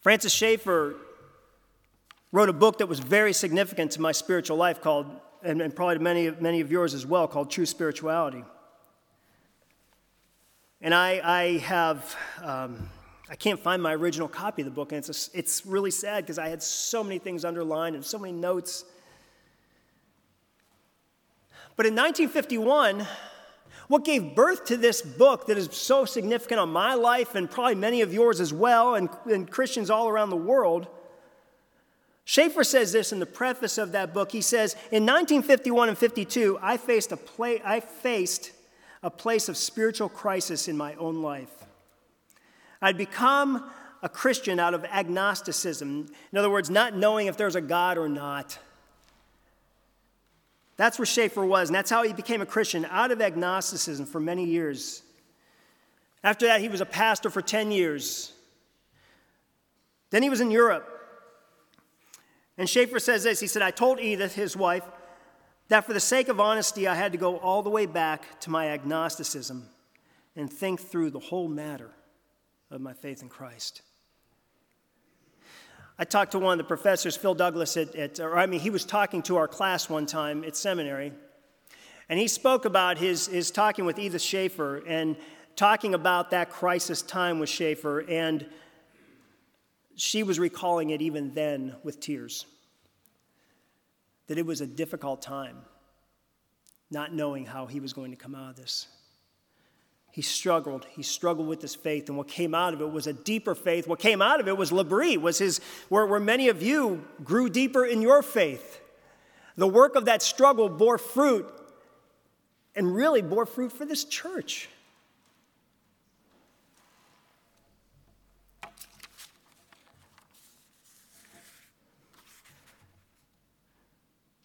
Francis 0.00 0.32
Schaeffer 0.32 0.94
wrote 2.34 2.48
a 2.48 2.52
book 2.52 2.78
that 2.78 2.88
was 2.88 2.98
very 2.98 3.32
significant 3.32 3.92
to 3.92 4.00
my 4.00 4.10
spiritual 4.10 4.56
life 4.56 4.80
called, 4.80 5.06
and, 5.44 5.62
and 5.62 5.72
probably 5.72 5.94
to 5.94 6.02
many, 6.02 6.32
many 6.40 6.60
of 6.60 6.68
yours 6.68 6.92
as 6.92 7.06
well, 7.06 7.28
called 7.28 7.48
True 7.48 7.64
Spirituality. 7.64 8.42
And 10.80 10.92
I, 10.92 11.20
I 11.22 11.58
have, 11.58 12.16
um, 12.42 12.90
I 13.30 13.36
can't 13.36 13.60
find 13.60 13.80
my 13.80 13.94
original 13.94 14.26
copy 14.26 14.62
of 14.62 14.66
the 14.66 14.72
book, 14.72 14.90
and 14.90 14.98
it's, 14.98 15.28
a, 15.32 15.38
it's 15.38 15.64
really 15.64 15.92
sad 15.92 16.24
because 16.24 16.40
I 16.40 16.48
had 16.48 16.60
so 16.60 17.04
many 17.04 17.20
things 17.20 17.44
underlined 17.44 17.94
and 17.94 18.04
so 18.04 18.18
many 18.18 18.32
notes. 18.32 18.84
But 21.76 21.86
in 21.86 21.94
1951, 21.94 23.06
what 23.86 24.04
gave 24.04 24.34
birth 24.34 24.64
to 24.64 24.76
this 24.76 25.02
book 25.02 25.46
that 25.46 25.56
is 25.56 25.68
so 25.70 26.04
significant 26.04 26.58
on 26.58 26.70
my 26.70 26.94
life 26.94 27.36
and 27.36 27.48
probably 27.48 27.76
many 27.76 28.00
of 28.00 28.12
yours 28.12 28.40
as 28.40 28.52
well, 28.52 28.96
and, 28.96 29.08
and 29.26 29.48
Christians 29.48 29.88
all 29.88 30.08
around 30.08 30.30
the 30.30 30.36
world, 30.36 30.88
Schaeffer 32.24 32.64
says 32.64 32.92
this 32.92 33.12
in 33.12 33.18
the 33.18 33.26
preface 33.26 33.76
of 33.76 33.92
that 33.92 34.14
book. 34.14 34.32
He 34.32 34.40
says, 34.40 34.74
In 34.90 35.04
1951 35.04 35.90
and 35.90 35.98
52, 35.98 36.58
I 36.62 36.76
faced 36.78 37.12
a, 37.12 37.16
pla- 37.16 37.58
I 37.64 37.80
faced 37.80 38.52
a 39.02 39.10
place 39.10 39.48
of 39.48 39.56
spiritual 39.56 40.08
crisis 40.08 40.66
in 40.66 40.76
my 40.76 40.94
own 40.94 41.20
life. 41.22 41.50
I'd 42.80 42.96
become 42.96 43.70
a 44.02 44.08
Christian 44.08 44.58
out 44.58 44.74
of 44.74 44.84
agnosticism. 44.84 46.06
In 46.32 46.38
other 46.38 46.50
words, 46.50 46.70
not 46.70 46.96
knowing 46.96 47.26
if 47.26 47.36
there's 47.36 47.56
a 47.56 47.60
God 47.60 47.98
or 47.98 48.08
not. 48.08 48.58
That's 50.76 50.98
where 50.98 51.06
Schaeffer 51.06 51.44
was, 51.44 51.68
and 51.68 51.76
that's 51.76 51.90
how 51.90 52.02
he 52.02 52.12
became 52.12 52.40
a 52.40 52.46
Christian, 52.46 52.84
out 52.86 53.12
of 53.12 53.20
agnosticism 53.20 54.06
for 54.06 54.18
many 54.18 54.44
years. 54.44 55.02
After 56.22 56.46
that, 56.46 56.60
he 56.60 56.68
was 56.68 56.80
a 56.80 56.86
pastor 56.86 57.30
for 57.30 57.42
10 57.42 57.70
years. 57.70 58.32
Then 60.10 60.22
he 60.22 60.30
was 60.30 60.40
in 60.40 60.50
Europe. 60.50 60.93
And 62.56 62.68
Schaeffer 62.68 63.00
says 63.00 63.24
this 63.24 63.40
He 63.40 63.46
said, 63.46 63.62
I 63.62 63.70
told 63.70 64.00
Edith, 64.00 64.34
his 64.34 64.56
wife, 64.56 64.84
that 65.68 65.84
for 65.84 65.92
the 65.92 66.00
sake 66.00 66.28
of 66.28 66.40
honesty, 66.40 66.86
I 66.86 66.94
had 66.94 67.12
to 67.12 67.18
go 67.18 67.38
all 67.38 67.62
the 67.62 67.70
way 67.70 67.86
back 67.86 68.40
to 68.40 68.50
my 68.50 68.68
agnosticism 68.68 69.68
and 70.36 70.52
think 70.52 70.80
through 70.80 71.10
the 71.10 71.18
whole 71.18 71.48
matter 71.48 71.90
of 72.70 72.80
my 72.80 72.92
faith 72.92 73.22
in 73.22 73.28
Christ. 73.28 73.82
I 75.96 76.04
talked 76.04 76.32
to 76.32 76.40
one 76.40 76.52
of 76.52 76.58
the 76.58 76.64
professors, 76.64 77.16
Phil 77.16 77.34
Douglas, 77.34 77.76
at, 77.76 77.94
at, 77.94 78.18
or 78.18 78.36
I 78.36 78.46
mean, 78.46 78.58
he 78.58 78.70
was 78.70 78.84
talking 78.84 79.22
to 79.22 79.36
our 79.36 79.46
class 79.46 79.88
one 79.88 80.06
time 80.06 80.42
at 80.42 80.56
seminary, 80.56 81.12
and 82.08 82.18
he 82.18 82.26
spoke 82.26 82.64
about 82.64 82.98
his, 82.98 83.28
his 83.28 83.52
talking 83.52 83.84
with 83.84 83.98
Edith 83.98 84.20
Schaeffer 84.20 84.82
and 84.88 85.16
talking 85.54 85.94
about 85.94 86.30
that 86.32 86.50
crisis 86.50 87.00
time 87.00 87.38
with 87.38 87.48
Schaeffer, 87.48 88.00
and 88.00 88.44
she 89.96 90.22
was 90.22 90.38
recalling 90.38 90.90
it 90.90 91.02
even 91.02 91.32
then 91.34 91.76
with 91.82 92.00
tears. 92.00 92.46
That 94.26 94.38
it 94.38 94.46
was 94.46 94.60
a 94.60 94.66
difficult 94.66 95.22
time, 95.22 95.58
not 96.90 97.12
knowing 97.12 97.46
how 97.46 97.66
he 97.66 97.80
was 97.80 97.92
going 97.92 98.10
to 98.10 98.16
come 98.16 98.34
out 98.34 98.50
of 98.50 98.56
this. 98.56 98.88
He 100.10 100.22
struggled. 100.22 100.86
He 100.90 101.02
struggled 101.02 101.48
with 101.48 101.60
his 101.60 101.74
faith, 101.74 102.08
and 102.08 102.16
what 102.16 102.28
came 102.28 102.54
out 102.54 102.72
of 102.72 102.80
it 102.80 102.90
was 102.90 103.06
a 103.06 103.12
deeper 103.12 103.54
faith. 103.54 103.88
What 103.88 103.98
came 103.98 104.22
out 104.22 104.38
of 104.38 104.46
it 104.46 104.56
was 104.56 104.70
L'Abri, 104.70 105.16
was 105.16 105.38
his, 105.38 105.60
where, 105.88 106.06
where 106.06 106.20
many 106.20 106.48
of 106.48 106.62
you 106.62 107.04
grew 107.24 107.50
deeper 107.50 107.84
in 107.84 108.00
your 108.00 108.22
faith. 108.22 108.80
The 109.56 109.66
work 109.66 109.96
of 109.96 110.04
that 110.04 110.22
struggle 110.22 110.68
bore 110.68 110.98
fruit, 110.98 111.46
and 112.76 112.94
really 112.94 113.22
bore 113.22 113.46
fruit 113.46 113.72
for 113.72 113.84
this 113.84 114.04
church. 114.04 114.68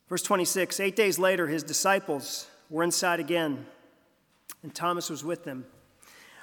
Verse 0.09 0.23
26 0.23 0.79
Eight 0.79 0.95
days 0.95 1.17
later, 1.17 1.47
his 1.47 1.63
disciples 1.63 2.47
were 2.69 2.83
inside 2.83 3.19
again 3.19 3.65
and 4.63 4.73
Thomas 4.73 5.09
was 5.09 5.23
with 5.23 5.43
them. 5.43 5.65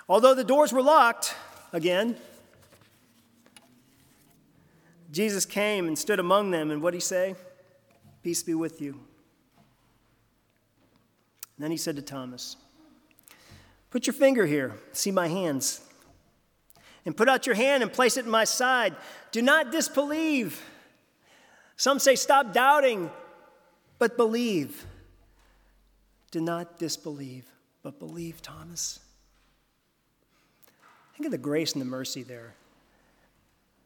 Although 0.09 0.35
the 0.35 0.44
doors 0.44 0.72
were 0.72 0.83
locked 0.83 1.35
again, 1.72 2.16
Jesus 5.11 5.44
came 5.44 5.87
and 5.87 5.98
stood 5.98 6.18
among 6.18 6.50
them, 6.50 6.70
and 6.70 6.83
what 6.83 6.92
did 6.92 6.98
he 6.98 7.02
say? 7.02 7.35
Peace 8.22 8.42
be 8.42 8.55
with 8.55 8.81
you. 8.81 8.92
And 11.57 11.64
then 11.64 11.70
he 11.70 11.76
said 11.76 11.96
to 11.96 12.02
Thomas, 12.02 12.57
Put 13.90 14.07
your 14.07 14.14
finger 14.14 14.46
here, 14.46 14.74
see 14.92 15.11
my 15.11 15.29
hands, 15.29 15.81
and 17.05 17.16
put 17.16 17.29
out 17.29 17.46
your 17.46 17.55
hand 17.55 17.83
and 17.83 17.92
place 17.92 18.16
it 18.16 18.24
in 18.24 18.31
my 18.31 18.44
side. 18.44 18.94
Do 19.31 19.42
not 19.42 19.70
disbelieve. 19.70 20.61
Some 21.76 21.98
say, 21.98 22.14
Stop 22.14 22.52
doubting, 22.52 23.11
but 23.98 24.16
believe. 24.16 24.87
Do 26.30 26.40
not 26.40 26.78
disbelieve 26.78 27.46
but 27.87 28.00
believe, 28.00 28.42
Thomas. 28.42 28.98
Think 31.14 31.26
of 31.26 31.30
the 31.30 31.38
grace 31.38 31.74
and 31.74 31.80
the 31.80 31.87
mercy 31.87 32.24
there. 32.24 32.52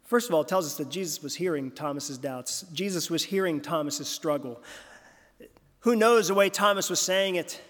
First 0.07 0.31
of 0.31 0.35
all, 0.35 0.41
it 0.41 0.49
tells 0.49 0.65
us 0.65 0.79
that 0.79 0.89
Jesus 0.89 1.23
was 1.23 1.35
hearing 1.35 1.71
Thomas's 1.71 2.17
doubts. 2.17 2.65
Jesus 2.73 3.11
was 3.11 3.23
hearing 3.23 3.61
Thomas's 3.61 4.09
struggle. 4.09 4.63
Who 5.81 5.95
knows 5.95 6.29
the 6.29 6.35
way 6.35 6.49
Thomas 6.49 6.89
was 6.89 6.99
saying 6.99 7.35
it? 7.35 7.61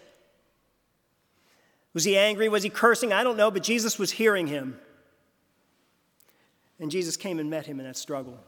Was 1.94 2.05
he 2.05 2.16
angry? 2.16 2.48
Was 2.48 2.62
he 2.62 2.70
cursing? 2.70 3.12
I 3.12 3.24
don't 3.24 3.37
know, 3.37 3.50
but 3.50 3.64
Jesus 3.64 3.98
was 3.98 4.12
hearing 4.12 4.46
him. 4.46 4.79
And 6.79 6.92
Jesus 6.92 7.16
came 7.16 7.40
and 7.40 7.50
met 7.50 7.66
him 7.66 7.81
in 7.81 7.87
that 7.87 7.96
struggle. 7.96 8.38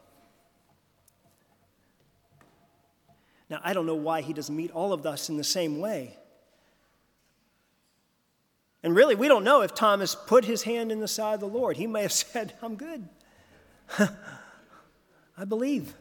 I 3.63 3.73
don't 3.73 3.87
know 3.87 3.95
why 3.95 4.23
he 4.23 4.33
doesn't 4.33 4.55
meet 4.55 4.71
all 4.71 4.93
of 4.93 5.07
us 5.07 5.29
in 5.29 5.37
the 5.37 5.45
same 5.45 5.79
way. 5.79 6.17
And 8.83 8.97
really, 8.97 9.15
we 9.15 9.29
don't 9.29 9.45
know 9.45 9.63
if 9.63 9.75
Thomas 9.75 10.15
put 10.15 10.45
his 10.45 10.65
hand 10.65 10.91
in 10.91 11.01
the 11.01 11.09
side 11.09 11.35
of 11.35 11.41
the 11.41 11.47
Lord. 11.47 11.77
He 11.77 11.87
may 11.87 12.03
have 12.03 12.13
said, 12.13 12.55
I'm 12.63 12.75
good. 12.75 13.09
I 13.99 15.45
believe. 15.47 15.95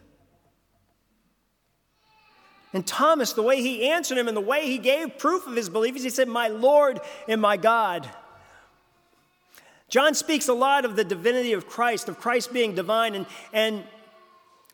And 2.74 2.88
Thomas, 2.88 3.34
the 3.34 3.42
way 3.42 3.62
he 3.62 3.90
answered 3.90 4.18
him 4.18 4.28
and 4.28 4.36
the 4.36 4.42
way 4.42 4.66
he 4.66 4.78
gave 4.78 5.18
proof 5.18 5.46
of 5.46 5.56
his 5.56 5.70
belief 5.70 5.96
is 5.96 6.04
he 6.04 6.10
said, 6.10 6.28
My 6.28 6.48
Lord 6.48 7.00
and 7.28 7.42
my 7.42 7.58
God. 7.58 8.10
John 9.90 10.16
speaks 10.16 10.48
a 10.48 10.54
lot 10.54 10.86
of 10.86 10.96
the 10.96 11.04
divinity 11.04 11.52
of 11.52 11.68
Christ, 11.68 12.08
of 12.08 12.18
Christ 12.18 12.54
being 12.54 12.74
divine. 12.74 13.14
And, 13.14 13.26
and 13.52 13.84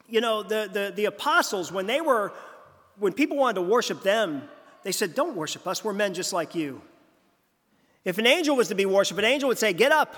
you 0.08 0.22
know, 0.22 0.44
the, 0.44 0.70
the, 0.72 0.94
the 0.96 1.06
apostles, 1.06 1.72
when 1.72 1.88
they 1.88 2.02
were, 2.02 2.32
when 3.00 3.14
people 3.14 3.38
wanted 3.38 3.56
to 3.56 3.62
worship 3.62 4.04
them, 4.04 4.44
they 4.84 4.92
said, 4.92 5.16
Don't 5.16 5.36
worship 5.36 5.68
us, 5.68 5.84
we're 5.84 5.94
men 5.94 6.14
just 6.14 6.34
like 6.34 6.56
you. 6.56 6.82
If 8.04 8.18
an 8.18 8.28
angel 8.28 8.56
was 8.56 8.70
to 8.70 8.76
be 8.76 8.86
worshiped, 8.86 9.20
an 9.20 9.26
angel 9.26 9.50
would 9.50 9.58
say, 9.58 9.74
Get 9.74 9.92
up. 9.92 10.16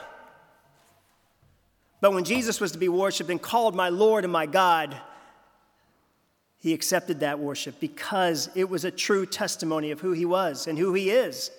But 2.01 2.13
when 2.13 2.23
Jesus 2.23 2.61
was 2.61 2.71
to 2.71 2.77
be 2.77 2.87
worshiped 2.87 3.29
and 3.29 3.41
called 3.41 3.75
my 3.75 3.89
Lord 3.89 4.23
and 4.23 4.31
my 4.31 4.45
God, 4.45 4.95
he 6.57 6.73
accepted 6.73 7.21
that 7.21 7.39
worship 7.39 7.79
because 7.79 8.49
it 8.55 8.69
was 8.69 8.85
a 8.85 8.91
true 8.91 9.25
testimony 9.25 9.91
of 9.91 10.01
who 10.01 10.11
he 10.11 10.25
was 10.25 10.67
and 10.67 10.77
who 10.77 10.93
he 10.93 11.09
is. 11.09 11.51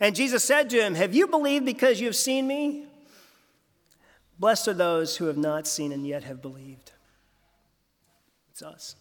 And 0.00 0.16
Jesus 0.16 0.42
said 0.42 0.70
to 0.70 0.80
him, 0.80 0.94
Have 0.94 1.14
you 1.14 1.26
believed 1.26 1.64
because 1.64 2.00
you 2.00 2.06
have 2.06 2.16
seen 2.16 2.46
me? 2.46 2.86
Blessed 4.38 4.68
are 4.68 4.74
those 4.74 5.18
who 5.18 5.26
have 5.26 5.36
not 5.36 5.66
seen 5.66 5.92
and 5.92 6.06
yet 6.06 6.24
have 6.24 6.40
believed. 6.40 6.92
It's 8.50 8.62
us. 8.62 8.96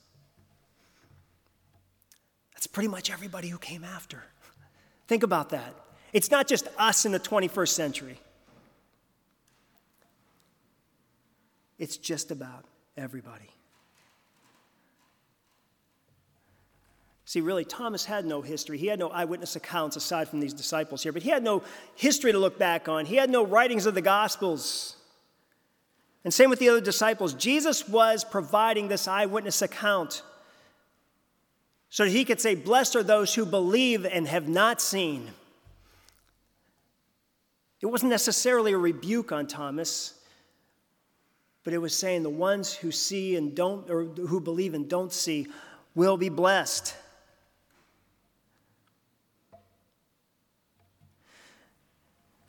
That's 2.59 2.67
pretty 2.67 2.89
much 2.89 3.09
everybody 3.09 3.47
who 3.47 3.57
came 3.57 3.85
after. 3.85 4.21
Think 5.07 5.23
about 5.23 5.51
that. 5.51 5.73
It's 6.11 6.29
not 6.29 6.45
just 6.45 6.67
us 6.77 7.05
in 7.05 7.13
the 7.13 7.19
21st 7.19 7.69
century, 7.69 8.19
it's 11.77 11.95
just 11.95 12.31
about 12.31 12.65
everybody. 12.97 13.49
See, 17.23 17.39
really, 17.39 17.63
Thomas 17.63 18.03
had 18.03 18.25
no 18.25 18.41
history. 18.41 18.77
He 18.77 18.87
had 18.87 18.99
no 18.99 19.07
eyewitness 19.07 19.55
accounts 19.55 19.95
aside 19.95 20.27
from 20.27 20.41
these 20.41 20.53
disciples 20.53 21.01
here, 21.01 21.13
but 21.13 21.23
he 21.23 21.29
had 21.29 21.43
no 21.43 21.63
history 21.95 22.33
to 22.33 22.39
look 22.39 22.59
back 22.59 22.89
on. 22.89 23.05
He 23.05 23.15
had 23.15 23.29
no 23.29 23.45
writings 23.45 23.85
of 23.85 23.95
the 23.95 24.01
Gospels. 24.01 24.97
And 26.25 26.33
same 26.33 26.49
with 26.49 26.59
the 26.59 26.67
other 26.67 26.81
disciples. 26.81 27.33
Jesus 27.33 27.87
was 27.87 28.25
providing 28.25 28.89
this 28.89 29.07
eyewitness 29.07 29.61
account 29.61 30.23
so 31.89 32.05
that 32.05 32.11
he 32.11 32.23
could 32.23 32.39
say, 32.39 32.55
Blessed 32.55 32.95
are 32.95 33.03
those 33.03 33.33
who 33.33 33.45
believe 33.45 34.05
and 34.05 34.27
have 34.27 34.47
not 34.47 34.81
seen. 34.81 35.31
It 37.81 37.87
wasn't 37.87 38.11
necessarily 38.11 38.73
a 38.73 38.77
rebuke 38.77 39.31
on 39.31 39.47
Thomas, 39.47 40.13
but 41.63 41.73
it 41.73 41.77
was 41.77 41.95
saying 41.95 42.23
the 42.23 42.29
ones 42.29 42.73
who 42.73 42.91
see 42.91 43.35
and 43.35 43.55
don't, 43.55 43.89
or 43.89 44.03
who 44.03 44.39
believe 44.39 44.73
and 44.73 44.89
don't 44.89 45.13
see, 45.13 45.47
will 45.95 46.17
be 46.17 46.29
blessed. 46.29 46.95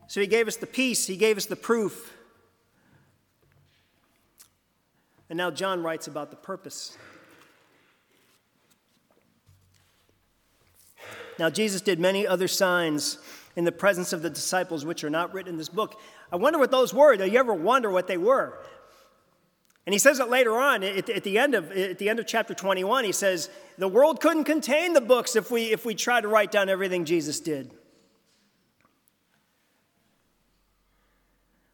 So 0.08 0.20
he 0.20 0.26
gave 0.26 0.48
us 0.48 0.56
the 0.56 0.66
peace, 0.66 1.06
he 1.06 1.16
gave 1.16 1.36
us 1.36 1.46
the 1.46 1.56
proof. 1.56 2.12
And 5.28 5.36
now 5.36 5.52
John 5.52 5.84
writes 5.84 6.08
about 6.08 6.30
the 6.30 6.36
purpose. 6.36 6.98
Now, 11.40 11.48
Jesus 11.48 11.80
did 11.80 11.98
many 11.98 12.26
other 12.26 12.46
signs 12.46 13.16
in 13.56 13.64
the 13.64 13.72
presence 13.72 14.12
of 14.12 14.20
the 14.20 14.28
disciples, 14.28 14.84
which 14.84 15.02
are 15.02 15.10
not 15.10 15.32
written 15.32 15.54
in 15.54 15.56
this 15.56 15.70
book. 15.70 15.98
I 16.30 16.36
wonder 16.36 16.58
what 16.58 16.70
those 16.70 16.92
were. 16.92 17.16
Do 17.16 17.24
you 17.24 17.38
ever 17.38 17.54
wonder 17.54 17.90
what 17.90 18.06
they 18.06 18.18
were? 18.18 18.58
And 19.86 19.94
he 19.94 19.98
says 19.98 20.20
it 20.20 20.28
later 20.28 20.58
on 20.58 20.82
at, 20.82 21.06
the 21.24 21.38
end 21.38 21.54
of, 21.54 21.72
at 21.72 21.96
the 21.96 22.10
end 22.10 22.18
of 22.18 22.26
chapter 22.26 22.52
21. 22.52 23.04
He 23.04 23.12
says, 23.12 23.48
The 23.78 23.88
world 23.88 24.20
couldn't 24.20 24.44
contain 24.44 24.92
the 24.92 25.00
books 25.00 25.34
if 25.34 25.50
we, 25.50 25.72
if 25.72 25.86
we 25.86 25.94
tried 25.94 26.20
to 26.20 26.28
write 26.28 26.52
down 26.52 26.68
everything 26.68 27.06
Jesus 27.06 27.40
did. 27.40 27.72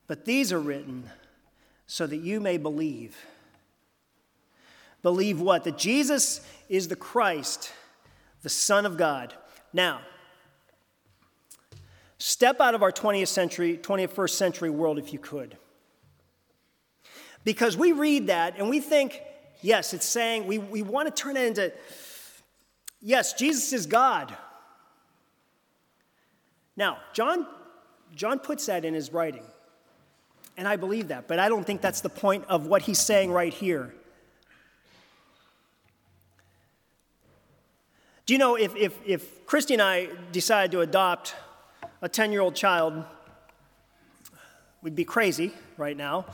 But 0.07 0.24
these 0.24 0.52
are 0.52 0.61
written 0.61 1.11
so 1.88 2.07
that 2.07 2.18
you 2.18 2.38
may 2.38 2.57
believe. 2.57 3.16
Believe 5.02 5.40
what? 5.40 5.64
That 5.64 5.76
Jesus 5.76 6.40
is 6.68 6.87
the 6.87 6.94
Christ, 6.94 7.72
the 8.42 8.48
Son 8.48 8.87
of 8.87 8.96
God. 8.96 9.35
Now, 9.76 10.00
step 12.16 12.62
out 12.62 12.74
of 12.74 12.82
our 12.82 12.90
20th 12.90 13.28
century, 13.28 13.76
21st 13.76 14.30
century 14.30 14.70
world 14.70 14.98
if 14.98 15.12
you 15.12 15.18
could. 15.18 15.58
Because 17.44 17.76
we 17.76 17.92
read 17.92 18.28
that 18.28 18.54
and 18.56 18.70
we 18.70 18.80
think, 18.80 19.20
yes, 19.60 19.92
it's 19.92 20.06
saying, 20.06 20.46
we, 20.46 20.56
we 20.56 20.80
want 20.80 21.14
to 21.14 21.22
turn 21.22 21.36
it 21.36 21.44
into, 21.44 21.74
yes, 23.02 23.34
Jesus 23.34 23.74
is 23.74 23.84
God. 23.84 24.34
Now, 26.74 26.96
John, 27.12 27.46
John 28.14 28.38
puts 28.38 28.64
that 28.66 28.86
in 28.86 28.94
his 28.94 29.12
writing. 29.12 29.44
And 30.56 30.66
I 30.66 30.76
believe 30.76 31.08
that, 31.08 31.28
but 31.28 31.38
I 31.38 31.50
don't 31.50 31.66
think 31.66 31.82
that's 31.82 32.00
the 32.00 32.08
point 32.08 32.46
of 32.48 32.66
what 32.66 32.80
he's 32.80 32.98
saying 32.98 33.30
right 33.30 33.52
here. 33.52 33.94
Do 38.26 38.34
you 38.34 38.38
know 38.38 38.56
if, 38.56 38.74
if, 38.74 38.98
if 39.06 39.46
Christy 39.46 39.74
and 39.74 39.82
I 39.82 40.08
decided 40.32 40.72
to 40.72 40.80
adopt 40.80 41.36
a 42.02 42.08
10 42.08 42.32
year 42.32 42.40
old 42.40 42.56
child, 42.56 43.04
we'd 44.82 44.96
be 44.96 45.04
crazy 45.04 45.52
right 45.76 45.96
now. 45.96 46.26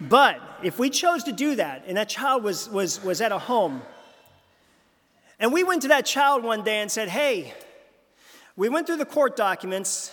But 0.00 0.40
if 0.64 0.80
we 0.80 0.90
chose 0.90 1.22
to 1.24 1.32
do 1.32 1.54
that, 1.54 1.84
and 1.86 1.96
that 1.96 2.08
child 2.08 2.42
was, 2.42 2.68
was, 2.68 3.02
was 3.04 3.20
at 3.20 3.30
a 3.30 3.38
home, 3.38 3.82
and 5.38 5.52
we 5.52 5.62
went 5.62 5.82
to 5.82 5.88
that 5.88 6.04
child 6.04 6.42
one 6.42 6.64
day 6.64 6.78
and 6.78 6.90
said, 6.90 7.08
Hey, 7.08 7.54
we 8.56 8.68
went 8.68 8.88
through 8.88 8.96
the 8.96 9.04
court 9.04 9.36
documents, 9.36 10.10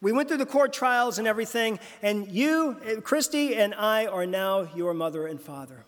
we 0.00 0.10
went 0.10 0.28
through 0.28 0.38
the 0.38 0.46
court 0.46 0.72
trials 0.72 1.18
and 1.18 1.28
everything, 1.28 1.78
and 2.02 2.28
you, 2.28 3.00
Christy, 3.04 3.54
and 3.54 3.72
I 3.72 4.06
are 4.06 4.26
now 4.26 4.68
your 4.74 4.94
mother 4.94 5.28
and 5.28 5.40
father. 5.40 5.84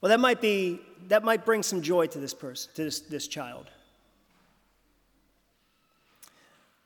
Well, 0.00 0.10
that 0.10 0.20
might 0.20 0.40
be 0.40 0.80
that 1.08 1.24
might 1.24 1.44
bring 1.44 1.62
some 1.62 1.82
joy 1.82 2.06
to 2.08 2.18
this 2.18 2.34
person, 2.34 2.70
to 2.74 2.84
this, 2.84 3.00
this 3.00 3.28
child. 3.28 3.70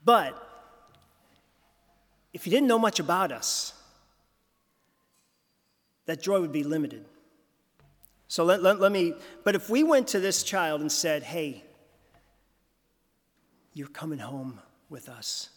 But 0.05 0.43
if 2.33 2.47
you 2.47 2.51
didn't 2.51 2.69
know 2.69 2.79
much 2.79 3.01
about 3.01 3.33
us, 3.33 3.73
that 6.07 6.23
joy 6.23 6.41
would 6.41 6.53
be 6.53 6.63
limited. 6.63 7.05
So 8.29 8.45
let, 8.45 8.63
let, 8.63 8.81
let 8.81 8.93
me, 8.93 9.15
but 9.45 9.55
if 9.55 9.71
we 9.71 9.83
went 9.83 10.09
to 10.09 10.21
this 10.21 10.43
child 10.43 10.81
and 10.81 10.91
said, 10.91 11.23
hey, 11.23 11.65
you're 13.75 13.89
coming 13.89 14.19
home 14.19 14.61
with 14.89 15.09
us, 15.09 15.51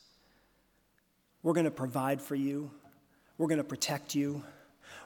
we're 1.41 1.53
going 1.53 1.65
to 1.65 1.71
provide 1.71 2.21
for 2.21 2.35
you, 2.35 2.71
we're 3.37 3.47
going 3.47 3.59
to 3.59 3.63
protect 3.63 4.15
you. 4.15 4.43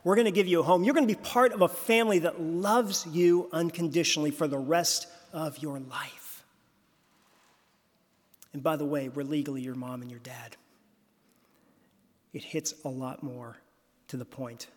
We're 0.03 0.15
going 0.15 0.25
to 0.25 0.31
give 0.31 0.47
you 0.47 0.59
a 0.59 0.63
home. 0.63 0.83
You're 0.83 0.93
going 0.93 1.07
to 1.07 1.13
be 1.13 1.21
part 1.21 1.53
of 1.53 1.61
a 1.61 1.67
family 1.67 2.19
that 2.19 2.41
loves 2.41 3.05
you 3.07 3.49
unconditionally 3.51 4.31
for 4.31 4.47
the 4.47 4.57
rest 4.57 5.07
of 5.31 5.59
your 5.59 5.79
life. 5.79 6.43
And 8.51 8.61
by 8.61 8.75
the 8.75 8.85
way, 8.85 9.09
we're 9.09 9.23
legally 9.23 9.61
your 9.61 9.75
mom 9.75 10.01
and 10.01 10.11
your 10.11 10.19
dad. 10.19 10.57
It 12.33 12.43
hits 12.43 12.73
a 12.83 12.89
lot 12.89 13.23
more 13.23 13.57
to 14.09 14.17
the 14.17 14.25
point. 14.25 14.67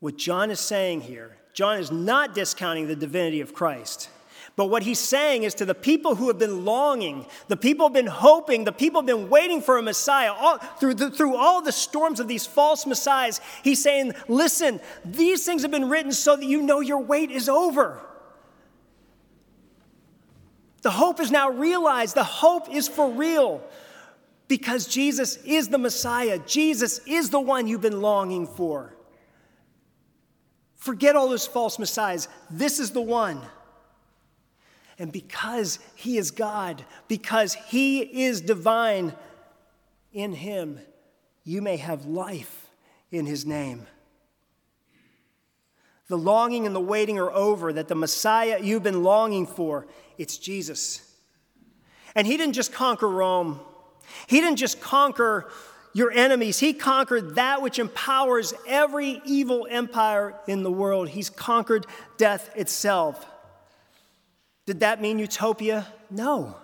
What 0.00 0.16
John 0.16 0.50
is 0.50 0.60
saying 0.60 1.02
here, 1.02 1.36
John 1.54 1.78
is 1.78 1.90
not 1.90 2.34
discounting 2.34 2.88
the 2.88 2.96
divinity 2.96 3.40
of 3.40 3.54
Christ. 3.54 4.08
But 4.54 4.66
what 4.66 4.82
he's 4.82 4.98
saying 4.98 5.44
is 5.44 5.54
to 5.54 5.64
the 5.64 5.74
people 5.74 6.14
who 6.14 6.28
have 6.28 6.38
been 6.38 6.64
longing, 6.64 7.24
the 7.48 7.56
people 7.56 7.86
have 7.86 7.94
been 7.94 8.06
hoping, 8.06 8.64
the 8.64 8.72
people 8.72 9.00
have 9.00 9.06
been 9.06 9.30
waiting 9.30 9.62
for 9.62 9.78
a 9.78 9.82
Messiah, 9.82 10.32
all, 10.32 10.58
through, 10.58 10.94
the, 10.94 11.10
through 11.10 11.36
all 11.36 11.62
the 11.62 11.72
storms 11.72 12.20
of 12.20 12.28
these 12.28 12.44
false 12.44 12.86
Messiahs, 12.86 13.40
he's 13.64 13.82
saying, 13.82 14.12
listen, 14.28 14.78
these 15.04 15.46
things 15.46 15.62
have 15.62 15.70
been 15.70 15.88
written 15.88 16.12
so 16.12 16.36
that 16.36 16.44
you 16.44 16.60
know 16.60 16.80
your 16.80 16.98
wait 16.98 17.30
is 17.30 17.48
over. 17.48 17.98
The 20.82 20.90
hope 20.90 21.20
is 21.20 21.30
now 21.30 21.48
realized. 21.48 22.14
The 22.14 22.24
hope 22.24 22.68
is 22.68 22.88
for 22.88 23.10
real 23.10 23.62
because 24.48 24.86
Jesus 24.86 25.36
is 25.44 25.68
the 25.68 25.78
Messiah. 25.78 26.38
Jesus 26.46 27.00
is 27.06 27.30
the 27.30 27.40
one 27.40 27.66
you've 27.66 27.80
been 27.80 28.02
longing 28.02 28.46
for. 28.46 28.94
Forget 30.76 31.14
all 31.16 31.28
those 31.28 31.46
false 31.46 31.78
messiahs. 31.78 32.28
This 32.50 32.80
is 32.80 32.90
the 32.90 33.00
one. 33.00 33.40
And 34.98 35.12
because 35.12 35.78
he 35.94 36.18
is 36.18 36.30
God, 36.30 36.84
because 37.08 37.54
he 37.54 38.00
is 38.24 38.40
divine, 38.40 39.14
in 40.12 40.32
him 40.32 40.80
you 41.44 41.62
may 41.62 41.76
have 41.76 42.06
life 42.06 42.68
in 43.10 43.26
his 43.26 43.44
name. 43.44 43.86
The 46.08 46.18
longing 46.18 46.66
and 46.66 46.74
the 46.74 46.80
waiting 46.80 47.18
are 47.18 47.30
over, 47.30 47.72
that 47.72 47.88
the 47.88 47.94
Messiah 47.94 48.60
you've 48.62 48.82
been 48.82 49.02
longing 49.02 49.46
for, 49.46 49.86
it's 50.18 50.36
Jesus. 50.36 51.08
And 52.14 52.26
he 52.26 52.36
didn't 52.36 52.54
just 52.54 52.72
conquer 52.72 53.08
Rome, 53.08 53.60
he 54.26 54.40
didn't 54.40 54.58
just 54.58 54.80
conquer 54.80 55.50
your 55.94 56.10
enemies. 56.10 56.58
He 56.58 56.72
conquered 56.72 57.34
that 57.34 57.60
which 57.60 57.78
empowers 57.78 58.54
every 58.66 59.20
evil 59.26 59.66
empire 59.68 60.34
in 60.46 60.62
the 60.62 60.72
world. 60.72 61.10
He's 61.10 61.28
conquered 61.28 61.86
death 62.16 62.50
itself. 62.56 63.26
Did 64.66 64.80
that 64.80 65.00
mean 65.00 65.18
utopia? 65.18 65.86
No. 66.10 66.56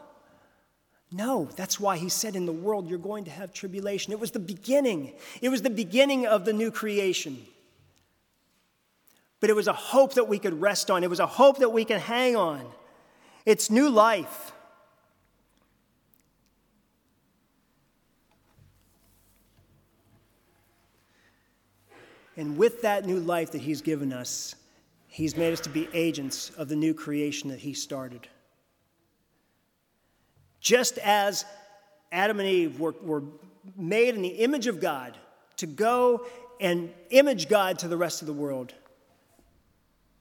No, 1.11 1.49
that's 1.57 1.81
why 1.81 1.97
he 1.97 2.09
said 2.09 2.37
in 2.37 2.45
the 2.45 2.53
world 2.53 2.89
you're 2.89 2.99
going 2.99 3.25
to 3.25 3.31
have 3.31 3.53
tribulation. 3.53 4.13
It 4.13 4.21
was 4.21 4.31
the 4.31 4.39
beginning. 4.39 5.15
It 5.41 5.49
was 5.49 5.63
the 5.63 5.71
beginning 5.71 6.27
of 6.27 6.45
the 6.45 6.53
new 6.53 6.71
creation. 6.71 7.47
But 9.41 9.51
it 9.51 9.57
was 9.57 9.69
a 9.69 9.73
hope 9.73 10.15
that 10.15 10.29
we 10.29 10.39
could 10.39 10.61
rest 10.61 10.91
on, 10.91 11.05
it 11.05 11.11
was 11.11 11.21
a 11.21 11.27
hope 11.27 11.59
that 11.59 11.71
we 11.71 11.85
can 11.85 12.01
hang 12.01 12.37
on. 12.37 12.65
It's 13.47 13.71
new 13.71 13.89
life. 13.89 14.53
And 22.37 22.57
with 22.57 22.83
that 22.83 23.05
new 23.05 23.19
life 23.19 23.53
that 23.53 23.63
He's 23.63 23.81
given 23.81 24.13
us, 24.13 24.55
He's 25.09 25.37
made 25.37 25.53
us 25.53 25.61
to 25.61 25.71
be 25.71 25.89
agents 25.93 26.51
of 26.51 26.69
the 26.69 26.77
new 26.77 26.95
creation 26.95 27.51
that 27.51 27.59
He 27.59 27.73
started. 27.73 28.29
Just 30.61 30.99
as 30.99 31.45
Adam 32.13 32.39
and 32.41 32.49
Eve 32.49 32.79
were, 32.79 32.95
were 33.03 33.23
made 33.77 34.15
in 34.15 34.23
the 34.23 34.29
image 34.29 34.67
of 34.67 34.81
God 34.81 35.17
to 35.57 35.67
go 35.67 36.27
and 36.61 36.93
image 37.11 37.49
God 37.49 37.79
to 37.81 37.89
the 37.89 37.97
rest 37.97 38.23
of 38.23 38.27
the 38.27 38.33
world. 38.33 38.75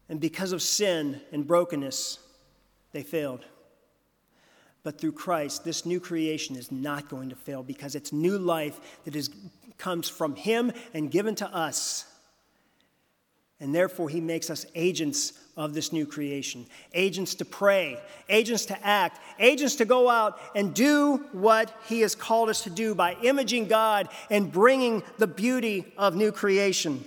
And 0.10 0.20
because 0.20 0.52
of 0.52 0.62
sin 0.62 1.22
and 1.32 1.46
brokenness, 1.46 2.20
they 2.92 3.04
failed. 3.04 3.46
But 4.84 5.02
through 5.02 5.14
Christ, 5.14 5.66
this 5.66 5.86
new 5.86 6.00
creation 6.00 6.56
is 6.56 6.72
not 6.72 7.10
going 7.10 7.30
to 7.30 7.36
fail 7.36 7.62
because 7.62 7.96
it's 7.96 8.14
new 8.14 8.38
life 8.38 8.80
that 9.04 9.16
is, 9.16 9.30
comes 9.78 10.08
from 10.08 10.36
Him 10.36 10.72
and 10.94 11.12
given 11.12 11.36
to 11.36 11.48
us. 11.54 12.06
And 13.60 13.74
therefore, 13.74 14.10
He 14.10 14.22
makes 14.22 14.50
us 14.50 14.66
agents 14.76 15.34
of 15.56 15.74
this 15.74 15.92
new 15.92 16.06
creation 16.06 16.68
agents 16.94 17.36
to 17.36 17.46
pray, 17.46 18.00
agents 18.30 18.66
to 18.68 18.86
act, 18.86 19.20
agents 19.40 19.76
to 19.76 19.86
go 19.86 20.10
out 20.10 20.40
and 20.56 20.74
do 20.74 21.26
what 21.32 21.76
He 21.88 22.02
has 22.02 22.14
called 22.14 22.50
us 22.50 22.64
to 22.64 22.70
do 22.70 22.94
by 22.94 23.14
imaging 23.24 23.68
God 23.68 24.10
and 24.30 24.52
bringing 24.52 25.04
the 25.18 25.28
beauty 25.28 25.92
of 25.98 26.16
new 26.16 26.32
creation 26.32 27.04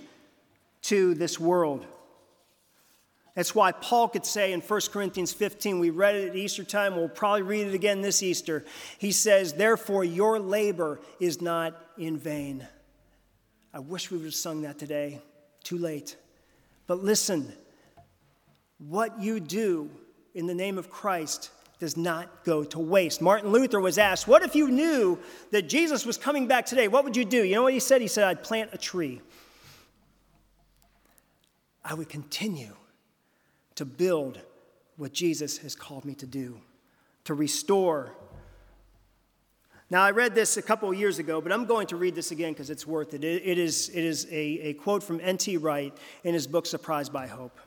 to 0.83 1.13
this 1.13 1.39
world. 1.39 1.85
That's 3.35 3.55
why 3.55 3.71
Paul 3.71 4.09
could 4.09 4.25
say 4.25 4.51
in 4.51 4.59
1 4.59 4.81
Corinthians 4.91 5.31
15, 5.31 5.79
we 5.79 5.89
read 5.89 6.15
it 6.15 6.29
at 6.29 6.35
Easter 6.35 6.65
time, 6.65 6.97
we'll 6.97 7.07
probably 7.07 7.43
read 7.43 7.67
it 7.67 7.73
again 7.73 8.01
this 8.01 8.21
Easter. 8.21 8.65
He 8.97 9.13
says, 9.13 9.53
Therefore, 9.53 10.03
your 10.03 10.37
labor 10.37 10.99
is 11.19 11.41
not 11.41 11.81
in 11.97 12.17
vain. 12.17 12.67
I 13.73 13.79
wish 13.79 14.11
we 14.11 14.17
would 14.17 14.25
have 14.25 14.35
sung 14.35 14.63
that 14.63 14.77
today. 14.77 15.21
Too 15.63 15.77
late. 15.77 16.17
But 16.91 17.05
listen, 17.05 17.53
what 18.77 19.17
you 19.21 19.39
do 19.39 19.89
in 20.35 20.45
the 20.45 20.53
name 20.53 20.77
of 20.77 20.89
Christ 20.89 21.49
does 21.79 21.95
not 21.95 22.43
go 22.43 22.65
to 22.65 22.79
waste. 22.79 23.21
Martin 23.21 23.49
Luther 23.53 23.79
was 23.79 23.97
asked, 23.97 24.27
What 24.27 24.41
if 24.41 24.55
you 24.55 24.69
knew 24.69 25.17
that 25.51 25.69
Jesus 25.69 26.05
was 26.05 26.17
coming 26.17 26.47
back 26.47 26.65
today? 26.65 26.89
What 26.89 27.05
would 27.05 27.15
you 27.15 27.23
do? 27.23 27.45
You 27.45 27.55
know 27.55 27.63
what 27.63 27.71
he 27.71 27.79
said? 27.79 28.01
He 28.01 28.09
said, 28.09 28.25
I'd 28.25 28.43
plant 28.43 28.71
a 28.73 28.77
tree. 28.77 29.21
I 31.81 31.93
would 31.93 32.09
continue 32.09 32.75
to 33.75 33.85
build 33.85 34.41
what 34.97 35.13
Jesus 35.13 35.59
has 35.59 35.75
called 35.75 36.03
me 36.03 36.13
to 36.15 36.27
do, 36.27 36.59
to 37.23 37.33
restore 37.33 38.17
Now, 39.91 40.03
I 40.03 40.11
read 40.11 40.33
this 40.33 40.55
a 40.55 40.61
couple 40.61 40.93
years 40.93 41.19
ago, 41.19 41.41
but 41.41 41.51
I'm 41.51 41.65
going 41.65 41.85
to 41.87 41.97
read 41.97 42.15
this 42.15 42.31
again 42.31 42.53
because 42.53 42.69
it's 42.69 42.87
worth 42.87 43.13
it. 43.13 43.25
It, 43.25 43.41
it 43.45 43.57
is, 43.57 43.89
it 43.89 44.05
is 44.05 44.25
a, 44.31 44.69
a 44.69 44.73
quote 44.73 45.03
from 45.03 45.19
N.T. 45.21 45.57
Wright 45.57 45.93
in 46.23 46.33
his 46.33 46.47
book, 46.47 46.65
Surprised 46.65 47.11
by 47.11 47.27
Hope. 47.27 47.59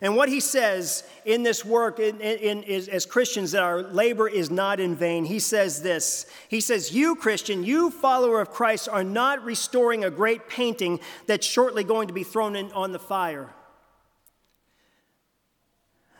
And 0.00 0.14
what 0.14 0.28
he 0.28 0.38
says 0.38 1.02
in 1.24 1.42
this 1.42 1.64
work 1.64 1.98
in, 1.98 2.20
in, 2.20 2.62
in, 2.62 2.88
as 2.90 3.06
Christians 3.06 3.52
that 3.52 3.64
our 3.64 3.82
labor 3.82 4.28
is 4.28 4.48
not 4.48 4.78
in 4.78 4.94
vain, 4.94 5.24
he 5.24 5.40
says 5.40 5.82
this. 5.82 6.26
He 6.48 6.60
says, 6.60 6.94
You, 6.94 7.16
Christian, 7.16 7.64
you, 7.64 7.90
follower 7.90 8.40
of 8.40 8.50
Christ, 8.50 8.88
are 8.88 9.02
not 9.02 9.44
restoring 9.44 10.04
a 10.04 10.10
great 10.10 10.48
painting 10.48 11.00
that's 11.26 11.46
shortly 11.46 11.82
going 11.82 12.06
to 12.06 12.14
be 12.14 12.22
thrown 12.22 12.54
in, 12.54 12.70
on 12.70 12.92
the 12.92 13.00
fire. 13.00 13.50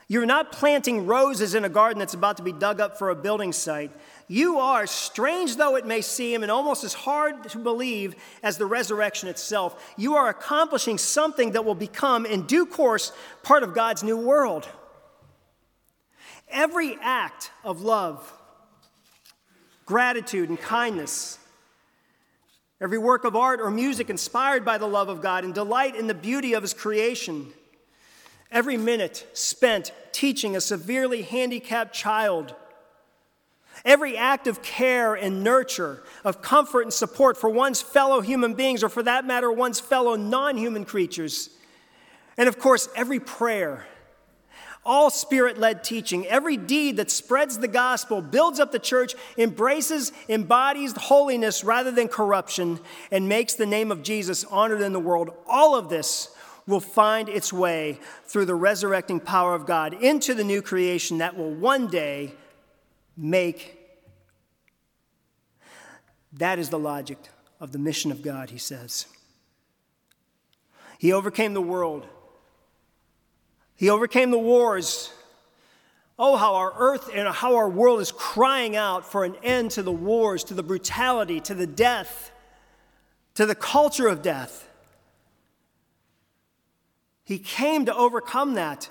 You're 0.09 0.27
not 0.27 0.53
planting 0.53 1.07
roses 1.07 1.55
in 1.55 1.65
a 1.65 1.69
garden 1.69 1.99
that's 1.99 2.15
about 2.15 2.37
to 2.37 2.45
be 2.45 2.53
dug 2.53 2.81
up 2.81 2.97
for 2.97 3.11
a 3.11 3.17
building 3.17 3.53
site. 3.53 3.91
You 4.29 4.59
are, 4.59 4.87
strange 4.87 5.57
though 5.57 5.77
it 5.77 5.87
may 5.87 6.01
seem, 6.01 6.43
and 6.43 6.51
almost 6.51 6.83
as 6.83 6.93
hard 6.93 7.49
to 7.51 7.59
believe 7.59 8.17
as 8.43 8.59
the 8.59 8.67
resurrection 8.67 9.29
itself, 9.29 9.95
you 9.97 10.17
are 10.17 10.29
accomplishing 10.29 10.99
something 10.99 11.53
that 11.53 11.65
will 11.65 11.77
become, 11.77 12.27
in 12.27 12.43
due 12.43 12.67
course, 12.67 13.13
part 13.43 13.63
of 13.63 13.75
God's 13.75 14.03
new 14.03 14.17
world. 14.17 14.69
Every 16.49 16.99
act 17.01 17.53
of 17.65 17.83
love, 17.83 18.33
gratitude, 19.85 20.49
and 20.49 20.61
kindness, 20.61 21.39
every 22.81 22.99
work 22.99 23.25
of 23.25 23.37
art 23.37 23.61
or 23.61 23.71
music 23.71 24.11
inspired 24.11 24.65
by 24.65 24.79
the 24.79 24.89
love 24.89 25.09
of 25.09 25.23
God 25.23 25.45
and 25.45 25.55
delight 25.55 25.95
in 25.95 26.09
the 26.09 26.15
beauty 26.15 26.55
of 26.55 26.63
His 26.63 26.75
creation, 26.75 27.53
Every 28.51 28.77
minute 28.77 29.27
spent 29.33 29.93
teaching 30.13 30.57
a 30.57 30.61
severely 30.61 31.23
handicapped 31.23 31.95
child. 31.95 32.55
Every 33.85 34.17
act 34.17 34.47
of 34.47 34.63
care 34.63 35.15
and 35.15 35.45
nurture, 35.45 36.03
of 36.25 36.43
comfort 36.43 36.83
and 36.83 36.93
support 36.93 37.37
for 37.37 37.51
one's 37.51 37.83
fellow 37.83 38.21
human 38.21 38.55
beings, 38.55 38.83
or 38.83 38.89
for 38.89 39.03
that 39.03 39.27
matter, 39.27 39.51
one's 39.51 39.81
fellow 39.81 40.17
non 40.17 40.57
human 40.57 40.85
creatures. 40.85 41.51
And 42.37 42.49
of 42.49 42.59
course, 42.59 42.89
every 42.95 43.21
prayer, 43.21 43.87
all 44.85 45.11
spirit 45.11 45.59
led 45.59 45.83
teaching, 45.83 46.27
every 46.27 46.57
deed 46.57 46.97
that 46.99 47.11
spreads 47.11 47.59
the 47.59 47.69
gospel, 47.69 48.23
builds 48.23 48.61
up 48.61 48.73
the 48.73 48.79
church, 48.79 49.15
embraces, 49.37 50.13
embodies 50.29 50.93
holiness 50.97 51.65
rather 51.65 51.91
than 51.91 52.09
corruption, 52.09 52.79
and 53.11 53.29
makes 53.29 53.55
the 53.55 53.67
name 53.67 53.91
of 53.91 54.03
Jesus 54.03 54.45
honored 54.45 54.81
in 54.81 54.93
the 54.93 55.01
world. 55.01 55.31
All 55.47 55.75
of 55.75 55.89
this 55.89 56.31
will 56.67 56.81
find 56.81 57.29
its 57.29 57.53
way 57.53 57.99
through 58.25 58.45
the 58.45 58.55
resurrecting 58.55 59.21
power 59.21 59.55
of 59.55 59.67
God 59.67 59.95
into 59.95 60.35
the 60.35 60.45
new 60.45 60.63
creation 60.63 61.19
that 61.19 61.37
will 61.37 61.53
one 61.53 61.87
day 61.89 62.33
make. 63.17 63.79
That 66.33 66.59
is 66.59 66.69
the 66.69 66.79
logic 66.79 67.19
of 67.61 67.73
the 67.73 67.79
mission 67.79 68.13
of 68.13 68.23
God, 68.23 68.51
he 68.51 68.59
says. 68.59 69.07
He 70.99 71.13
overcame 71.13 71.55
the 71.55 71.63
world, 71.63 72.07
he 73.75 73.91
overcame 73.91 74.31
the 74.31 74.39
wars. 74.39 75.13
Oh, 76.19 76.37
how 76.37 76.55
our 76.55 76.73
earth 76.79 77.11
and 77.13 77.29
how 77.29 77.57
our 77.57 77.69
world 77.69 78.01
is 78.01 78.11
crying 78.11 78.75
out 78.75 79.05
for 79.05 79.27
an 79.27 79.37
end 79.43 79.73
to 79.73 79.83
the 79.83 79.93
wars, 79.93 80.45
to 80.45 80.55
the 80.55 80.63
brutality, 80.63 81.41
to 81.43 81.55
the 81.55 81.67
death, 81.67 82.31
to 83.35 83.45
the 83.45 83.55
culture 83.55 84.09
of 84.09 84.23
death. 84.23 84.67
He 87.23 87.39
came 87.39 87.85
to 87.85 87.95
overcome 87.95 88.55
that. 88.55 88.89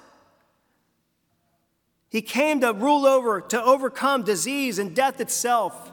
He 2.16 2.22
came 2.22 2.62
to 2.62 2.72
rule 2.72 3.06
over, 3.06 3.42
to 3.42 3.62
overcome 3.62 4.24
disease 4.24 4.80
and 4.80 4.96
death 4.96 5.20
itself. 5.20 5.92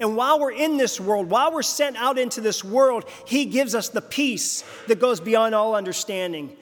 And 0.00 0.16
while 0.16 0.40
we're 0.40 0.50
in 0.50 0.78
this 0.78 0.98
world, 1.00 1.30
while 1.30 1.52
we're 1.52 1.62
sent 1.62 1.96
out 1.96 2.18
into 2.18 2.40
this 2.40 2.64
world, 2.64 3.04
He 3.24 3.44
gives 3.44 3.76
us 3.76 3.88
the 3.88 4.02
peace 4.02 4.64
that 4.88 4.98
goes 4.98 5.20
beyond 5.20 5.54
all 5.54 5.76
understanding. 5.76 6.56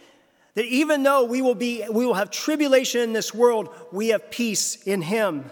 That 0.56 0.66
even 0.66 1.04
though 1.04 1.24
we 1.24 1.40
will, 1.40 1.54
be, 1.54 1.86
we 1.90 2.04
will 2.04 2.12
have 2.12 2.30
tribulation 2.30 3.00
in 3.00 3.14
this 3.14 3.32
world, 3.32 3.74
we 3.92 4.08
have 4.08 4.30
peace 4.30 4.76
in 4.82 5.00
Him. 5.00 5.50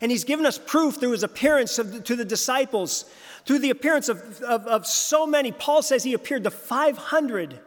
And 0.00 0.12
He's 0.12 0.22
given 0.22 0.46
us 0.46 0.58
proof 0.58 1.00
through 1.00 1.10
His 1.10 1.24
appearance 1.24 1.76
of, 1.80 2.04
to 2.04 2.14
the 2.14 2.24
disciples, 2.24 3.06
through 3.46 3.58
the 3.58 3.70
appearance 3.70 4.08
of, 4.08 4.40
of, 4.42 4.64
of 4.68 4.86
so 4.86 5.26
many. 5.26 5.50
Paul 5.50 5.82
says 5.82 6.04
He 6.04 6.14
appeared 6.14 6.44
to 6.44 6.52
500 6.52 7.58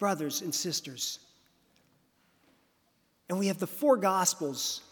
brothers 0.00 0.42
and 0.42 0.52
sisters. 0.52 1.20
And 3.28 3.38
we 3.38 3.48
have 3.48 3.58
the 3.58 3.66
four 3.66 3.96
Gospels 3.96 4.82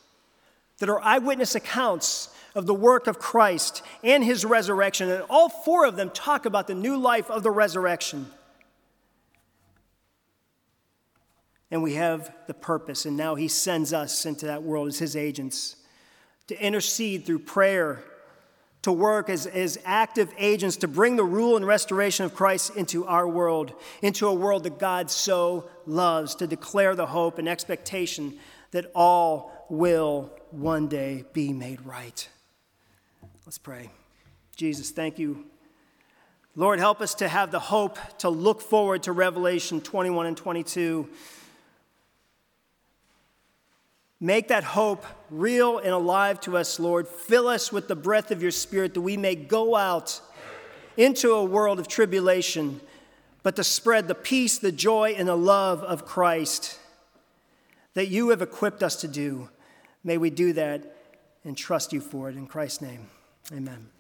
that 0.78 0.88
are 0.88 1.00
eyewitness 1.00 1.54
accounts 1.54 2.28
of 2.54 2.66
the 2.66 2.74
work 2.74 3.06
of 3.06 3.18
Christ 3.18 3.82
and 4.02 4.24
his 4.24 4.44
resurrection. 4.44 5.10
And 5.10 5.24
all 5.30 5.48
four 5.48 5.86
of 5.86 5.96
them 5.96 6.10
talk 6.10 6.46
about 6.46 6.66
the 6.66 6.74
new 6.74 6.96
life 6.96 7.30
of 7.30 7.42
the 7.42 7.50
resurrection. 7.50 8.26
And 11.70 11.82
we 11.82 11.94
have 11.94 12.32
the 12.46 12.54
purpose, 12.54 13.04
and 13.04 13.16
now 13.16 13.34
he 13.34 13.48
sends 13.48 13.92
us 13.92 14.26
into 14.26 14.46
that 14.46 14.62
world 14.62 14.88
as 14.88 14.98
his 14.98 15.16
agents 15.16 15.76
to 16.46 16.60
intercede 16.60 17.26
through 17.26 17.40
prayer 17.40 18.04
to 18.84 18.92
work 18.92 19.30
as, 19.30 19.46
as 19.46 19.78
active 19.86 20.30
agents 20.36 20.76
to 20.76 20.86
bring 20.86 21.16
the 21.16 21.24
rule 21.24 21.56
and 21.56 21.66
restoration 21.66 22.26
of 22.26 22.34
Christ 22.34 22.76
into 22.76 23.06
our 23.06 23.26
world, 23.26 23.72
into 24.02 24.28
a 24.28 24.34
world 24.34 24.64
that 24.64 24.78
God 24.78 25.10
so 25.10 25.70
loves, 25.86 26.34
to 26.34 26.46
declare 26.46 26.94
the 26.94 27.06
hope 27.06 27.38
and 27.38 27.48
expectation 27.48 28.34
that 28.72 28.90
all 28.94 29.66
will 29.70 30.30
one 30.50 30.86
day 30.86 31.24
be 31.32 31.50
made 31.50 31.80
right. 31.86 32.28
Let's 33.46 33.56
pray. 33.56 33.90
Jesus, 34.54 34.90
thank 34.90 35.18
you. 35.18 35.46
Lord, 36.54 36.78
help 36.78 37.00
us 37.00 37.14
to 37.14 37.26
have 37.26 37.50
the 37.50 37.60
hope 37.60 37.98
to 38.18 38.28
look 38.28 38.60
forward 38.60 39.04
to 39.04 39.12
Revelation 39.12 39.80
21 39.80 40.26
and 40.26 40.36
22 40.36 41.08
Make 44.24 44.48
that 44.48 44.64
hope 44.64 45.04
real 45.28 45.76
and 45.76 45.90
alive 45.90 46.40
to 46.40 46.56
us, 46.56 46.80
Lord. 46.80 47.06
Fill 47.06 47.46
us 47.46 47.70
with 47.70 47.88
the 47.88 47.94
breath 47.94 48.30
of 48.30 48.40
your 48.40 48.52
Spirit 48.52 48.94
that 48.94 49.02
we 49.02 49.18
may 49.18 49.34
go 49.34 49.76
out 49.76 50.18
into 50.96 51.32
a 51.32 51.44
world 51.44 51.78
of 51.78 51.88
tribulation, 51.88 52.80
but 53.42 53.54
to 53.56 53.62
spread 53.62 54.08
the 54.08 54.14
peace, 54.14 54.56
the 54.56 54.72
joy, 54.72 55.14
and 55.14 55.28
the 55.28 55.36
love 55.36 55.82
of 55.82 56.06
Christ 56.06 56.78
that 57.92 58.08
you 58.08 58.30
have 58.30 58.40
equipped 58.40 58.82
us 58.82 58.96
to 59.02 59.08
do. 59.08 59.50
May 60.02 60.16
we 60.16 60.30
do 60.30 60.54
that 60.54 60.96
and 61.44 61.54
trust 61.54 61.92
you 61.92 62.00
for 62.00 62.30
it. 62.30 62.36
In 62.36 62.46
Christ's 62.46 62.80
name, 62.80 63.10
amen. 63.52 63.93